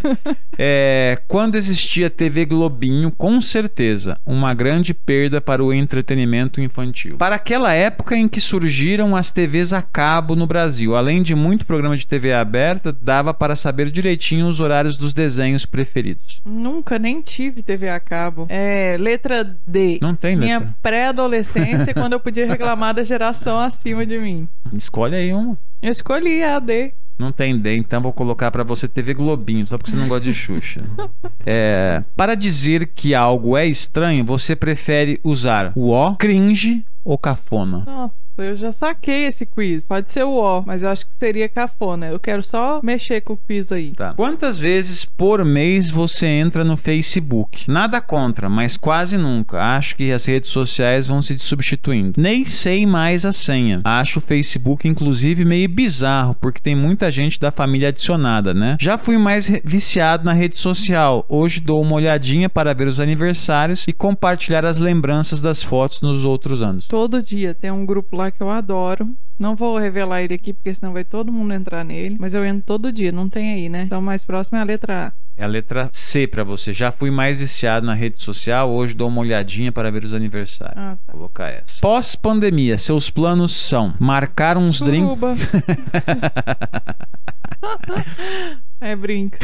[0.58, 7.16] É, quando existia TV Globinho, com certeza, uma grande perda para o entretenimento infantil.
[7.16, 11.64] Para aquela época em que surgiram as TVs a cabo no Brasil, além de muito
[11.64, 16.42] programa de TV aberta, dava para saber direitinho os horários dos desenhos preferidos.
[16.44, 18.46] Nunca nem tive TV a cabo.
[18.50, 19.98] É, letra D.
[20.02, 20.74] Não tem Minha letra.
[20.82, 24.48] pré-adolescência, quando eu podia reclamar da geração acima de mim.
[24.72, 25.56] Escolhe aí um.
[25.80, 26.92] Eu escolhi a D.
[27.18, 30.24] Não tem D, então vou colocar pra você TV Globinho, só porque você não gosta
[30.24, 30.82] de Xuxa.
[31.44, 37.82] É, para dizer que algo é estranho, você prefere usar o O, cringe ou cafona?
[37.84, 39.86] Nossa, eu já saquei esse quiz.
[39.86, 42.06] Pode ser o O, mas eu acho que seria cafona.
[42.06, 43.92] Eu quero só mexer com o quiz aí.
[43.92, 44.14] Tá.
[44.14, 47.70] Quantas vezes por mês você entra no Facebook?
[47.70, 49.60] Nada contra, mas quase nunca.
[49.76, 52.20] Acho que as redes sociais vão se substituindo.
[52.20, 53.80] Nem sei mais a senha.
[53.84, 58.76] Acho o Facebook, inclusive, meio bizarro, porque tem muita gente da família adicionada, né?
[58.80, 61.24] Já fui mais viciado na rede social.
[61.28, 66.24] Hoje dou uma olhadinha para ver os aniversários e compartilhar as lembranças das fotos nos
[66.24, 66.86] outros anos.
[66.92, 69.08] Todo dia tem um grupo lá que eu adoro.
[69.38, 72.18] Não vou revelar ele aqui, porque senão vai todo mundo entrar nele.
[72.20, 73.84] Mas eu entro todo dia, não tem aí, né?
[73.84, 75.12] Então, o mais próximo é a letra A.
[75.34, 76.70] É a letra C pra você.
[76.70, 78.70] Já fui mais viciado na rede social.
[78.70, 80.76] Hoje dou uma olhadinha para ver os aniversários.
[80.76, 81.14] Ah, tá.
[81.14, 81.80] Vou colocar essa.
[81.80, 85.18] Pós-pandemia, seus planos são marcar uns drinks.
[88.82, 89.38] É brinco.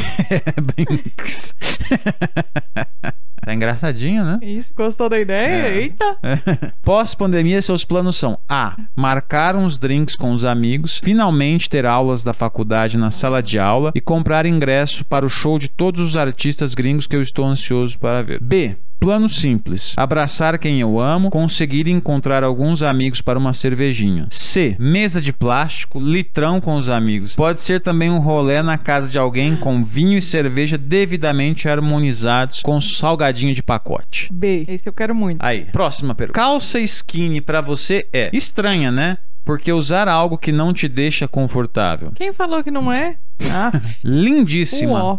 [0.77, 1.55] Brinks.
[3.49, 4.39] tá engraçadinho, né?
[4.43, 5.69] Isso, gostou da ideia?
[5.69, 5.77] É.
[5.79, 6.17] Eita!
[6.83, 8.77] Pós-pandemia, seus planos são A.
[8.95, 13.91] Marcar uns drinks com os amigos, finalmente ter aulas da faculdade na sala de aula
[13.95, 17.99] e comprar ingresso para o show de todos os artistas gringos que eu estou ansioso
[17.99, 18.39] para ver.
[18.41, 18.77] B.
[18.99, 24.27] Plano simples: abraçar quem eu amo, conseguir encontrar alguns amigos para uma cervejinha.
[24.31, 24.77] C.
[24.79, 27.37] Mesa de plástico, litrão com os amigos.
[27.37, 32.61] Pode ser também um rolê na casa de alguém com vinho e cerveja devidamente harmonizados
[32.63, 34.29] com salgadinho de pacote.
[34.33, 34.65] B.
[34.67, 35.43] Esse eu quero muito.
[35.43, 36.39] Aí, próxima pergunta.
[36.39, 39.19] Calça skinny pra você é estranha, né?
[39.45, 42.13] Porque usar algo que não te deixa confortável.
[42.15, 43.17] Quem falou que não é?
[43.51, 43.71] Ah,
[44.05, 45.19] Lindíssima.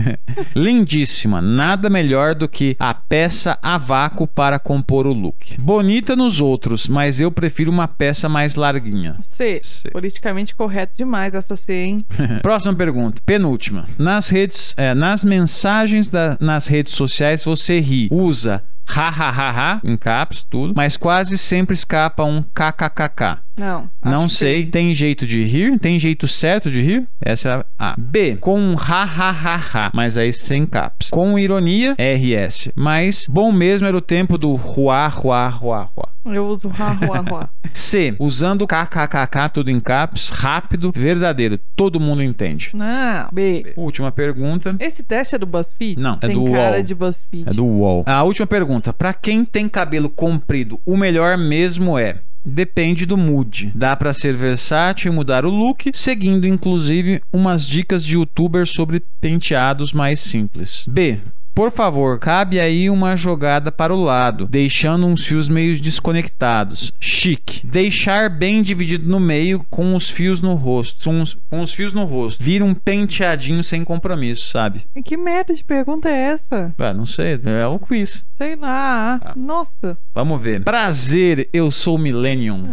[0.54, 1.40] Lindíssima.
[1.40, 5.56] Nada melhor do que a peça a vácuo para compor o look.
[5.58, 9.16] Bonita nos outros, mas eu prefiro uma peça mais larguinha.
[9.20, 9.60] C.
[9.62, 9.90] C.
[9.90, 12.06] Politicamente correto demais essa C, hein?
[12.42, 13.86] Próxima pergunta, penúltima.
[13.98, 19.50] Nas redes, é, nas mensagens da- nas redes sociais você ri, usa ha ha ha
[19.50, 23.38] ha em caps tudo, mas quase sempre escapa um kkkk.
[23.60, 23.90] Não.
[24.02, 24.70] Não sei, feio.
[24.70, 25.78] tem jeito de rir?
[25.78, 27.06] Tem jeito certo de rir?
[27.20, 27.94] Essa é a A.
[27.98, 31.10] B, com um ha ha ha ha, mas aí sem caps.
[31.10, 32.72] Com ironia, RS.
[32.74, 36.08] Mas bom mesmo era o tempo do ruá, ruá, ruá, ruá.
[36.24, 37.48] Eu uso ra, ruá, ruá.
[37.72, 41.58] C, usando kkkk tudo em caps, rápido, verdadeiro.
[41.76, 42.70] Todo mundo entende.
[42.74, 43.28] Não.
[43.32, 43.72] B.
[43.76, 44.74] Última pergunta.
[44.78, 46.00] Esse teste é do BuzzFeed?
[46.00, 46.82] Não, é Tem do cara UOL.
[46.82, 47.48] de BuzzFeed.
[47.48, 48.04] É do UOL.
[48.06, 48.92] A última pergunta.
[48.92, 52.16] Pra quem tem cabelo comprido, o melhor mesmo é.
[52.44, 53.70] Depende do mood.
[53.74, 59.02] Dá pra ser versátil e mudar o look, seguindo inclusive umas dicas de youtuber sobre
[59.20, 60.84] penteados mais simples.
[60.88, 61.18] B.
[61.54, 66.92] Por favor, cabe aí uma jogada para o lado, deixando uns fios meio desconectados.
[67.00, 67.66] Chique.
[67.66, 71.04] Deixar bem dividido no meio com os fios no rosto.
[71.04, 72.42] Com os, com os fios no rosto.
[72.42, 74.82] Vira um penteadinho sem compromisso, sabe?
[75.04, 76.74] Que merda de pergunta é essa?
[76.78, 78.24] Ah, não sei, é o quiz.
[78.34, 79.18] Sei lá.
[79.18, 79.32] Tá.
[79.36, 79.98] Nossa.
[80.14, 80.62] Vamos ver.
[80.62, 82.64] Prazer, eu sou Millennium.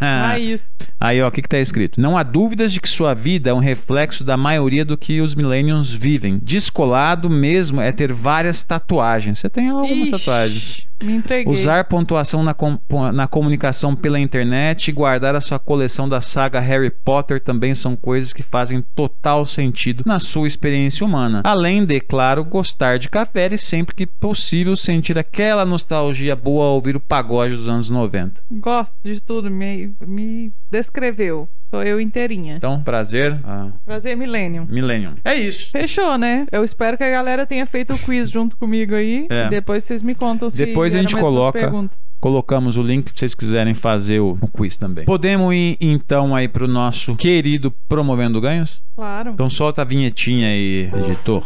[0.00, 0.74] Raiz.
[1.00, 2.00] Aí, ó, o que, que tá escrito?
[2.00, 5.34] Não há dúvidas de que sua vida é um reflexo da maioria do que os
[5.34, 6.38] Millenniums vivem.
[6.42, 9.38] Descolado mesmo é ter várias tatuagens.
[9.38, 10.86] Você tem algumas Ixi, tatuagens.
[11.02, 11.52] Me entreguei.
[11.52, 12.78] Usar pontuação na, com-
[13.12, 17.94] na comunicação pela internet e guardar a sua coleção da saga Harry Potter também são
[17.94, 21.42] coisas que fazem total sentido na sua experiência humana.
[21.44, 26.74] Além de, claro, gostar de café e sempre que possível sentir aquela nostalgia boa ao
[26.74, 28.42] ouvir o pagode dos anos 90.
[28.52, 29.50] Gosto de tudo.
[29.50, 31.48] Me, me descreveu.
[31.74, 32.54] Sou eu inteirinha.
[32.54, 34.64] Então, prazer, ah, Prazer, Millennium.
[34.70, 35.14] Millennium.
[35.24, 35.72] É isso.
[35.72, 36.46] Fechou, né?
[36.52, 39.26] Eu espero que a galera tenha feito o quiz junto comigo aí.
[39.28, 39.46] É.
[39.46, 41.58] E depois vocês me contam se Depois a gente coloca.
[41.58, 41.98] perguntas.
[42.20, 45.04] Colocamos o link se vocês quiserem fazer o, o quiz também.
[45.04, 48.80] Podemos ir então aí pro nosso querido Promovendo Ganhos?
[48.94, 49.32] Claro.
[49.32, 51.42] Então solta a vinhetinha aí, editor.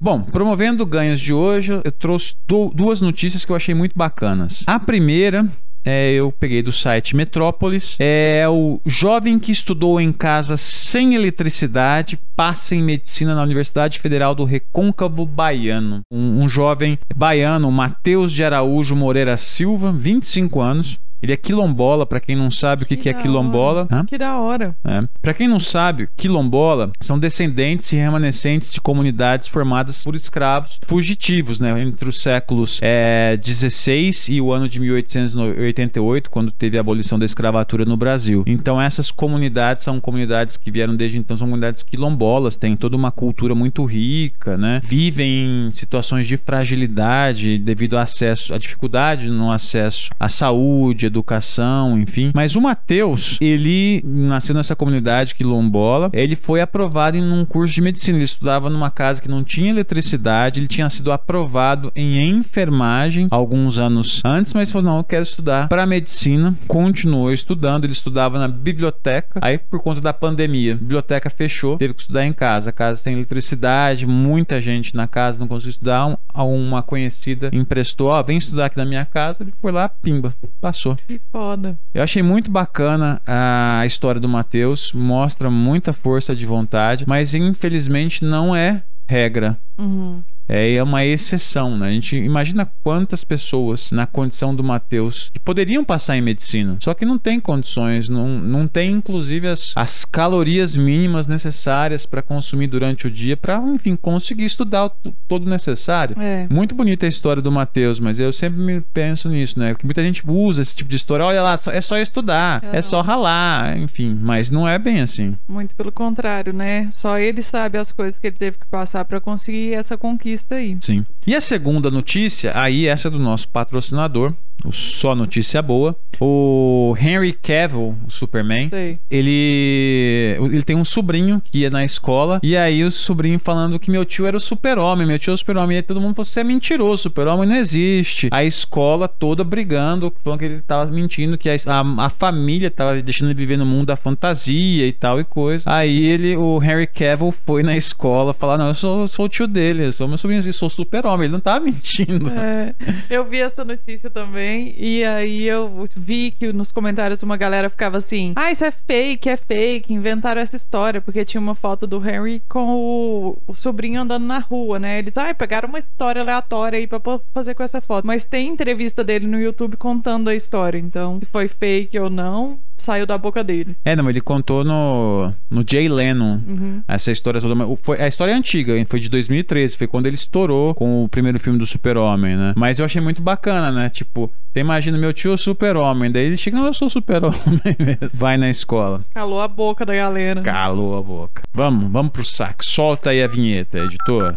[0.00, 4.64] Bom, promovendo ganhos de hoje, eu trouxe du- duas notícias que eu achei muito bacanas.
[4.66, 5.46] A primeira
[5.84, 7.96] é, eu peguei do site Metrópolis.
[7.98, 14.34] É o jovem que estudou em casa sem eletricidade passa em medicina na Universidade Federal
[14.34, 16.00] do Recôncavo Baiano.
[16.10, 20.98] Um, um jovem baiano, Matheus de Araújo Moreira Silva, 25 anos.
[21.22, 23.88] Ele é quilombola, para quem não sabe o que, que, que é quilombola.
[24.06, 24.74] Que da hora.
[24.84, 25.02] É.
[25.20, 31.60] Para quem não sabe, quilombola são descendentes e remanescentes de comunidades formadas por escravos fugitivos,
[31.60, 31.80] né?
[31.80, 37.24] Entre os séculos é, 16 e o ano de 1888, quando teve a abolição da
[37.24, 38.42] escravatura no Brasil.
[38.46, 43.10] Então essas comunidades são comunidades que vieram desde então, são comunidades quilombolas, têm toda uma
[43.10, 44.80] cultura muito rica, né?
[44.82, 51.98] Vivem em situações de fragilidade devido ao acesso, à dificuldade no acesso à saúde, educação,
[51.98, 52.30] enfim.
[52.34, 57.82] Mas o Mateus, ele nasceu nessa comunidade quilombola, ele foi aprovado em um curso de
[57.82, 58.16] medicina.
[58.16, 63.78] Ele estudava numa casa que não tinha eletricidade, ele tinha sido aprovado em enfermagem alguns
[63.78, 66.54] anos antes, mas falou: não, eu quero estudar para medicina.
[66.66, 69.40] Continuou estudando, ele estudava na biblioteca.
[69.42, 72.70] Aí, por conta da pandemia, a biblioteca fechou, teve que estudar em casa.
[72.70, 76.18] A casa tem eletricidade, muita gente na casa não conseguiu estudar.
[76.34, 79.42] Uma conhecida emprestou: ó, oh, vem estudar aqui na minha casa.
[79.42, 80.96] Ele foi lá, pimba, passou.
[81.06, 81.78] Que foda.
[81.94, 88.24] Eu achei muito bacana a história do Matheus, mostra muita força de vontade, mas infelizmente
[88.24, 89.58] não é regra.
[89.78, 91.88] Uhum é uma exceção, né?
[91.88, 96.92] A gente imagina quantas pessoas na condição do Mateus que poderiam passar em medicina, só
[96.92, 102.66] que não tem condições, não, não tem inclusive as, as calorias mínimas necessárias para consumir
[102.66, 104.90] durante o dia para, enfim, conseguir estudar o,
[105.28, 106.20] todo o necessário.
[106.20, 106.48] É.
[106.50, 109.72] Muito bonita a história do Mateus, mas eu sempre me penso nisso, né?
[109.72, 112.82] Porque muita gente usa esse tipo de história, olha lá, é só estudar, é, é
[112.82, 115.36] só ralar, enfim, mas não é bem assim.
[115.48, 116.88] Muito pelo contrário, né?
[116.90, 120.76] Só ele sabe as coisas que ele teve que passar para conseguir essa conquista aí.
[120.80, 121.04] Sim.
[121.26, 124.34] E a segunda notícia, aí essa é do nosso patrocinador,
[124.64, 125.96] o Só Notícia Boa.
[126.20, 128.98] O Henry Cavill, o Superman, Sei.
[129.10, 133.90] ele ele tem um sobrinho que ia na escola e aí o sobrinho falando que
[133.90, 135.76] meu tio era o super-homem, meu tio é o super-homem.
[135.76, 138.28] E aí todo mundo falou, você é mentiroso, super-homem não existe.
[138.30, 143.00] A escola toda brigando, falando que ele tava mentindo, que a, a, a, família tava
[143.00, 145.64] deixando ele viver no mundo da fantasia e tal e coisa.
[145.66, 149.46] Aí ele, o Henry Cavill foi na escola falar, não, eu sou, sou o tio
[149.46, 152.32] dele, eu sou meu sobrinho, eu sou super-homem, ele não tava mentindo.
[152.32, 152.74] É,
[153.08, 154.74] eu vi essa notícia também também.
[154.76, 159.28] E aí eu vi que nos comentários uma galera ficava assim: Ah, isso é fake,
[159.28, 159.92] é fake.
[159.92, 164.38] Inventaram essa história, porque tinha uma foto do Henry com o, o sobrinho andando na
[164.38, 164.98] rua, né?
[164.98, 167.00] Eles, ah, pegaram uma história aleatória aí pra
[167.32, 168.06] fazer com essa foto.
[168.06, 170.78] Mas tem entrevista dele no YouTube contando a história.
[170.78, 173.76] Então, se foi fake ou não, saiu da boca dele.
[173.84, 176.82] É, não, ele contou no, no Jay Leno uhum.
[176.88, 177.54] essa história toda.
[177.82, 181.38] Foi, a história é antiga, foi de 2013, foi quando ele estourou com o primeiro
[181.38, 182.52] filme do Super-Homem, né?
[182.56, 183.88] Mas eu achei muito bacana, né?
[183.88, 188.10] Tipo, você imagina, meu tio é super-homem, daí ele chega, não, eu sou super-homem mesmo.
[188.14, 189.04] Vai na escola.
[189.14, 190.42] Calou a boca da galera.
[190.42, 191.42] Calou a boca.
[191.52, 192.64] Vamos, vamos pro saco.
[192.64, 194.34] Solta aí a vinheta, editor.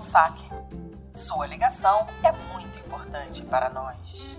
[0.00, 0.42] Ao saque.
[1.06, 4.36] Sua ligação é muito importante para nós.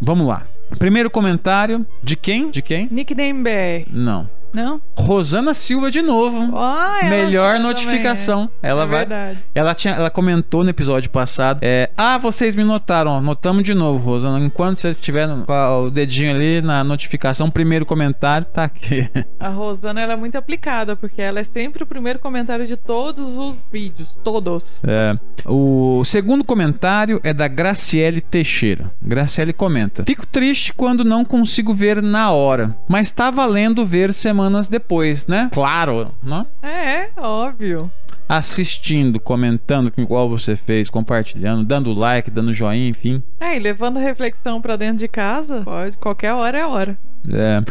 [0.00, 0.46] Vamos lá.
[0.78, 2.50] Primeiro comentário de quem?
[2.50, 2.88] De quem?
[2.90, 3.90] Nickname BR.
[3.90, 4.28] Não.
[4.54, 4.80] Não?
[4.96, 6.56] Rosana Silva de novo.
[6.56, 8.46] Ah, Melhor notificação.
[8.46, 8.58] Também.
[8.62, 8.98] Ela é vai.
[9.00, 9.38] Verdade.
[9.52, 11.58] Ela tinha, ela comentou no episódio passado.
[11.60, 13.20] É, ah, vocês me notaram.
[13.20, 14.38] Notamos de novo, Rosana.
[14.38, 19.10] Enquanto você estiver com o dedinho ali na notificação, primeiro comentário tá aqui.
[19.40, 23.36] A Rosana ela é muito aplicada porque ela é sempre o primeiro comentário de todos
[23.36, 24.82] os vídeos, todos.
[24.86, 25.18] É.
[25.46, 28.90] O segundo comentário é da Graciele Teixeira.
[29.02, 34.43] Graciele comenta: Fico triste quando não consigo ver na hora, mas tá valendo ver semana
[34.44, 35.48] semanas depois, né?
[35.52, 36.46] Claro, né?
[36.62, 37.90] É, óbvio.
[38.28, 43.22] Assistindo, comentando com igual você fez, compartilhando, dando like, dando joinha, enfim.
[43.40, 46.98] É, e levando reflexão para dentro de casa, pode, qualquer hora é hora.
[47.30, 47.62] É.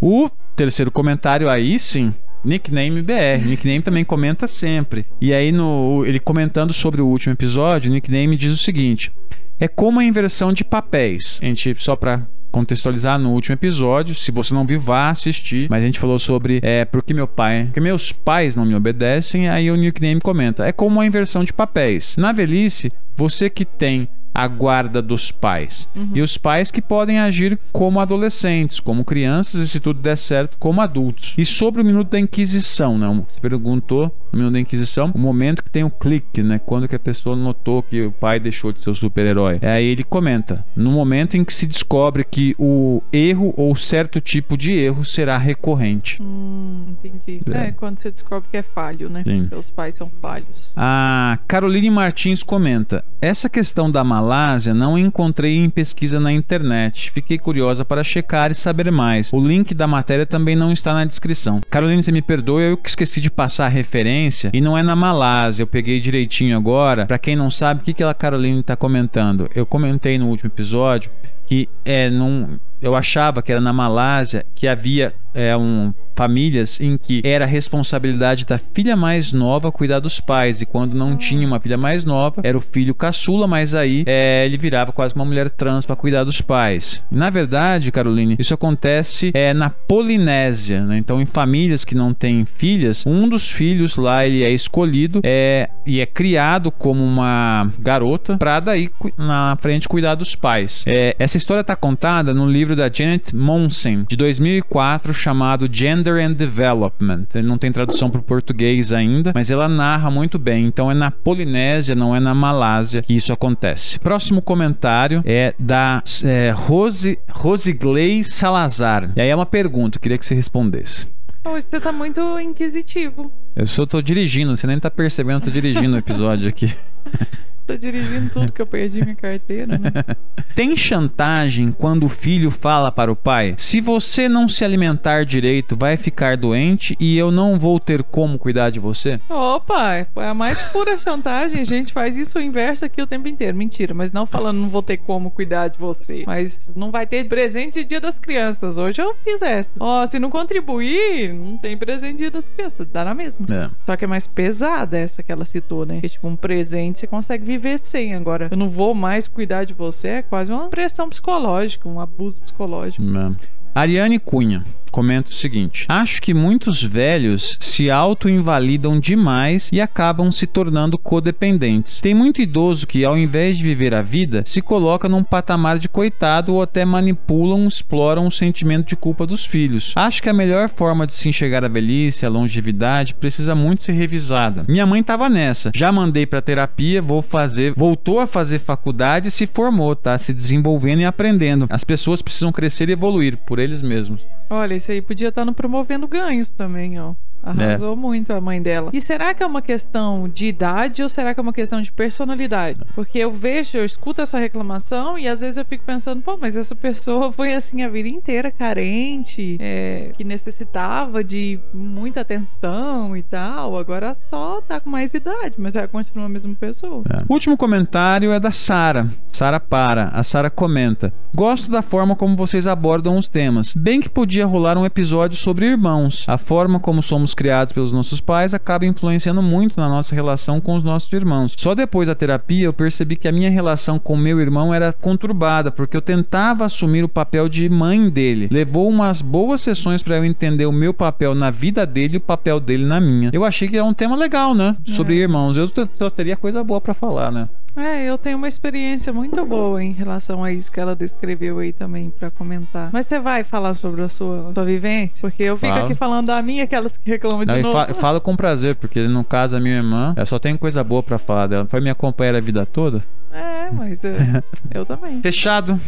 [0.00, 2.12] O terceiro comentário aí sim,
[2.44, 3.42] Nickname BR.
[3.46, 5.06] Nickname também comenta sempre.
[5.20, 9.12] E aí, no, ele comentando sobre o último episódio, o Nickname diz o seguinte:
[9.58, 11.40] é como a inversão de papéis.
[11.42, 14.14] A gente, só pra contextualizar no último episódio.
[14.14, 15.68] Se você não viu, vá assistir.
[15.70, 18.74] Mas a gente falou sobre é, por que meu pai, porque meus pais não me
[18.74, 19.48] obedecem.
[19.48, 22.16] Aí o nickname comenta: é como uma inversão de papéis.
[22.16, 25.88] Na velhice, você que tem a guarda dos pais.
[25.96, 26.10] Uhum.
[26.14, 30.58] E os pais que podem agir como adolescentes, como crianças e, se tudo der certo,
[30.58, 31.34] como adultos.
[31.38, 33.06] E sobre o minuto da Inquisição, né?
[33.28, 36.58] Você perguntou no minuto da Inquisição, o momento que tem o clique, né?
[36.58, 39.58] Quando que a pessoa notou que o pai deixou de ser o super-herói.
[39.62, 44.20] É aí ele comenta: no momento em que se descobre que o erro ou certo
[44.20, 46.22] tipo de erro será recorrente.
[46.22, 47.40] Hum, entendi.
[47.50, 47.68] É.
[47.68, 47.72] É.
[47.72, 49.22] quando você descobre que é falho, né?
[49.24, 49.48] Sim.
[49.48, 50.74] Seus pais são falhos.
[50.76, 57.12] A Caroline Martins comenta: Essa questão da Malásia não encontrei em pesquisa na internet.
[57.12, 59.32] Fiquei curiosa para checar e saber mais.
[59.32, 61.60] O link da matéria também não está na descrição.
[61.70, 64.96] Caroline, você me perdoa, eu que esqueci de passar a referência e não é na
[64.96, 65.62] Malásia.
[65.62, 67.06] Eu peguei direitinho agora.
[67.06, 69.48] Para quem não sabe, o que, que a Caroline está comentando?
[69.54, 71.08] Eu comentei no último episódio
[71.46, 72.58] que é num.
[72.80, 77.48] Eu achava que era na Malásia que havia é, um, famílias em que era a
[77.48, 80.62] responsabilidade da filha mais nova cuidar dos pais.
[80.62, 84.44] E quando não tinha uma filha mais nova, era o filho caçula, mas aí é,
[84.46, 87.04] ele virava quase uma mulher trans para cuidar dos pais.
[87.10, 90.80] Na verdade, Caroline, isso acontece é, na Polinésia.
[90.80, 90.96] Né?
[90.96, 95.68] Então, em famílias que não têm filhas, um dos filhos lá ele é escolhido é,
[95.84, 98.88] e é criado como uma garota para daí
[99.18, 100.84] na frente cuidar dos pais.
[100.86, 106.32] É, essa história está contada no livro da Janet Monsen, de 2004, chamado Gender and
[106.32, 107.26] Development.
[107.34, 110.66] Ele não tem tradução para o português ainda, mas ela narra muito bem.
[110.66, 113.98] Então é na Polinésia, não é na Malásia que isso acontece.
[113.98, 119.10] Próximo comentário é da é, Rose, Rosigley Salazar.
[119.16, 121.06] E aí é uma pergunta, eu queria que você respondesse.
[121.44, 123.30] Hoje você tá muito inquisitivo.
[123.54, 126.74] Eu só tô dirigindo, você nem tá percebendo, eu tô dirigindo o episódio aqui.
[127.66, 129.90] Tô dirigindo tudo que eu perdi minha carteira, né?
[130.54, 135.76] Tem chantagem quando o filho fala para o pai: se você não se alimentar direito,
[135.76, 139.20] vai ficar doente e eu não vou ter como cuidar de você?
[139.28, 141.60] Opa, é a mais pura chantagem.
[141.60, 143.56] A gente faz isso o inverso aqui o tempo inteiro.
[143.56, 146.22] Mentira, mas não falando não vou ter como cuidar de você.
[146.24, 148.78] Mas não vai ter presente de dia das crianças.
[148.78, 149.74] Hoje eu fiz essa.
[149.80, 152.86] Ó, se não contribuir, não tem presente de dia das crianças.
[152.92, 153.46] Dá na mesma.
[153.52, 153.70] É.
[153.84, 156.00] Só que é mais pesada essa que ela citou, né?
[156.00, 158.14] Que tipo, um presente você consegue viver sem.
[158.14, 160.08] Agora, eu não vou mais cuidar de você.
[160.08, 163.04] É quase uma pressão psicológica, um abuso psicológico.
[163.04, 163.32] É.
[163.74, 164.64] Ariane Cunha
[164.96, 172.00] comenta o seguinte: Acho que muitos velhos se auto-invalidam demais e acabam se tornando codependentes.
[172.00, 175.86] Tem muito idoso que, ao invés de viver a vida, se coloca num patamar de
[175.86, 179.92] coitado ou até manipulam, exploram o sentimento de culpa dos filhos.
[179.94, 183.92] Acho que a melhor forma de se enxergar a velhice, a longevidade, precisa muito ser
[183.92, 184.64] revisada.
[184.66, 185.72] Minha mãe tava nessa.
[185.74, 190.16] Já mandei pra terapia, vou fazer, voltou a fazer faculdade e se formou, tá?
[190.16, 191.66] Se desenvolvendo e aprendendo.
[191.68, 194.22] As pessoas precisam crescer e evoluir por eles mesmos.
[194.48, 197.14] Olha, aí podia estar no promovendo ganhos também, ó.
[197.46, 198.90] Arrasou muito a mãe dela.
[198.92, 201.92] E será que é uma questão de idade ou será que é uma questão de
[201.92, 202.80] personalidade?
[202.94, 206.56] Porque eu vejo, eu escuto essa reclamação e às vezes eu fico pensando, pô, mas
[206.56, 213.22] essa pessoa foi assim a vida inteira carente, é, que necessitava de muita atenção e
[213.22, 213.76] tal.
[213.76, 217.04] Agora só tá com mais idade, mas ela continua a mesma pessoa.
[217.08, 217.22] É.
[217.28, 219.08] O último comentário é da Sara.
[219.30, 220.08] Sara para.
[220.08, 223.74] A Sara comenta: Gosto da forma como vocês abordam os temas.
[223.74, 226.24] Bem que podia rolar um episódio sobre irmãos.
[226.26, 230.74] A forma como somos criados pelos nossos pais acaba influenciando muito na nossa relação com
[230.74, 231.54] os nossos irmãos.
[231.56, 235.70] Só depois da terapia eu percebi que a minha relação com meu irmão era conturbada,
[235.70, 238.48] porque eu tentava assumir o papel de mãe dele.
[238.50, 242.20] Levou umas boas sessões para eu entender o meu papel na vida dele e o
[242.20, 243.30] papel dele na minha.
[243.32, 244.74] Eu achei que é um tema legal, né?
[244.86, 245.22] Sobre É.
[245.22, 245.56] irmãos.
[245.56, 247.48] Eu só teria coisa boa para falar, né?
[247.76, 251.72] É, eu tenho uma experiência muito boa em relação a isso que ela descreveu aí
[251.72, 252.88] também pra comentar.
[252.92, 255.28] Mas você vai falar sobre a sua, sua vivência?
[255.28, 255.84] Porque eu fico Falo.
[255.84, 257.74] aqui falando da minha, aquelas que reclamam de Não, e novo.
[257.74, 261.02] fa- falo com prazer, porque no caso a minha irmã, eu só tenho coisa boa
[261.02, 261.66] pra falar dela.
[261.68, 263.02] Foi minha companheira a vida toda.
[263.30, 264.42] É, mas é,
[264.74, 265.20] eu também.
[265.20, 265.78] Fechado.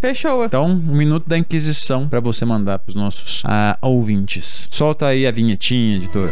[0.00, 0.44] Fechou.
[0.44, 4.68] Então, um minuto da Inquisição pra você mandar pros nossos ah, ouvintes.
[4.70, 6.28] Solta aí a vinhetinha, editor.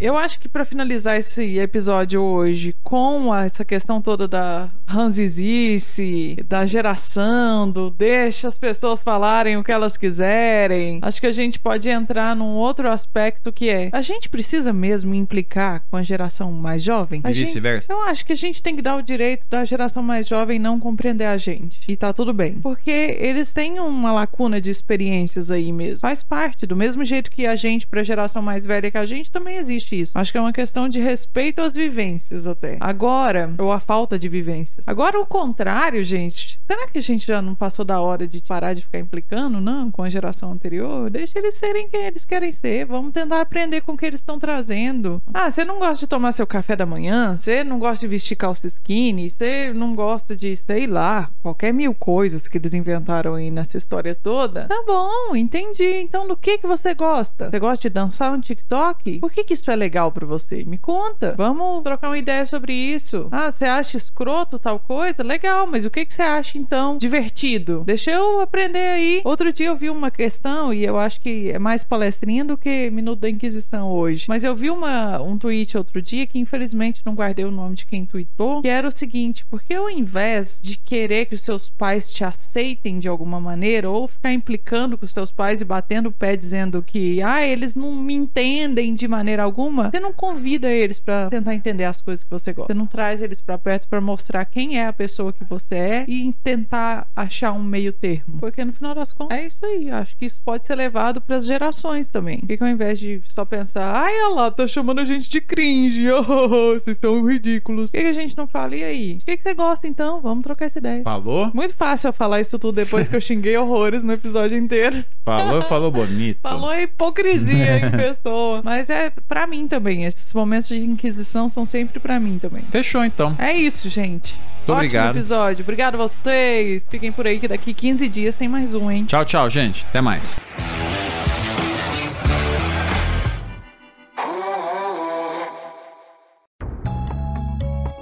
[0.00, 6.36] Eu acho que pra finalizar esse episódio hoje com a- essa questão toda da ranzizice,
[6.46, 11.58] da geração, do deixa as pessoas falarem o que elas quiserem, acho que a gente
[11.58, 16.52] pode entrar num outro aspecto que é a gente precisa mesmo implicar com a geração
[16.52, 17.20] mais jovem?
[17.26, 17.92] E vice-versa.
[17.92, 20.78] eu acho que a gente tem que dar o direito da geração mais jovem não
[20.78, 21.80] compreender a gente.
[21.88, 22.54] E tá tudo bem.
[22.60, 26.00] Porque eles têm uma lacuna de experiências aí mesmo.
[26.00, 26.66] Faz parte.
[26.66, 29.87] Do mesmo jeito que a gente, pra geração mais velha que a gente, também existe
[29.88, 30.18] existe isso.
[30.18, 32.76] Acho que é uma questão de respeito às vivências até.
[32.80, 34.86] Agora, ou a falta de vivências.
[34.86, 36.60] Agora, o contrário, gente.
[36.66, 39.90] Será que a gente já não passou da hora de parar de ficar implicando, não?
[39.90, 41.10] Com a geração anterior?
[41.10, 42.84] Deixa eles serem quem eles querem ser.
[42.86, 45.22] Vamos tentar aprender com o que eles estão trazendo.
[45.32, 47.36] Ah, você não gosta de tomar seu café da manhã?
[47.36, 49.30] Você não gosta de vestir calça skinny?
[49.30, 54.14] Você não gosta de, sei lá, qualquer mil coisas que eles inventaram aí nessa história
[54.14, 54.66] toda?
[54.66, 55.98] Tá bom, entendi.
[55.98, 57.50] Então, do que que você gosta?
[57.50, 59.18] Você gosta de dançar no TikTok?
[59.20, 60.64] Por que que isso é legal para você?
[60.64, 61.34] Me conta.
[61.36, 63.28] Vamos trocar uma ideia sobre isso.
[63.30, 65.22] Ah, você acha escroto tal coisa?
[65.22, 67.82] Legal, mas o que que você acha então divertido?
[67.86, 69.22] Deixa eu aprender aí.
[69.24, 72.90] Outro dia eu vi uma questão e eu acho que é mais palestrinha do que
[72.90, 74.26] Minuto da Inquisição hoje.
[74.28, 77.86] Mas eu vi uma, um tweet outro dia que infelizmente não guardei o nome de
[77.86, 82.12] quem tweetou, que era o seguinte: porque ao invés de querer que os seus pais
[82.12, 86.12] te aceitem de alguma maneira ou ficar implicando com os seus pais e batendo o
[86.12, 90.98] pé dizendo que ah, eles não me entendem de maneira alguma, você não convida eles
[90.98, 92.72] para tentar entender as coisas que você gosta.
[92.72, 96.04] Você não traz eles para perto para mostrar quem é a pessoa que você é
[96.08, 98.38] e tentar achar um meio termo.
[98.38, 99.90] Porque no final das contas é isso aí.
[99.90, 102.40] Acho que isso pode ser levado para as gerações também.
[102.40, 106.10] Porque ao invés de só pensar, ai, olha lá, tá chamando a gente de cringe,
[106.10, 107.90] oh, vocês são ridículos.
[107.90, 108.76] Por que, a gente não fala?
[108.76, 109.18] E aí?
[109.22, 110.20] O que, que você gosta então?
[110.20, 111.02] Vamos trocar essa ideia.
[111.02, 111.50] Falou?
[111.54, 115.04] Muito fácil eu falar isso tudo depois que eu xinguei horrores no episódio inteiro.
[115.24, 116.38] Falou, falou bonito.
[116.42, 118.62] Falou a hipocrisia em pessoa.
[118.64, 120.04] Mas é para mim também.
[120.04, 122.62] Esses momentos de inquisição são sempre para mim também.
[122.70, 123.34] Fechou então.
[123.38, 124.34] É isso, gente.
[124.34, 125.16] Muito Ótimo obrigado.
[125.16, 125.62] episódio.
[125.62, 126.86] Obrigado a vocês.
[126.88, 129.04] Fiquem por aí que daqui 15 dias tem mais um, hein?
[129.06, 129.84] Tchau, tchau, gente.
[129.88, 130.36] Até mais.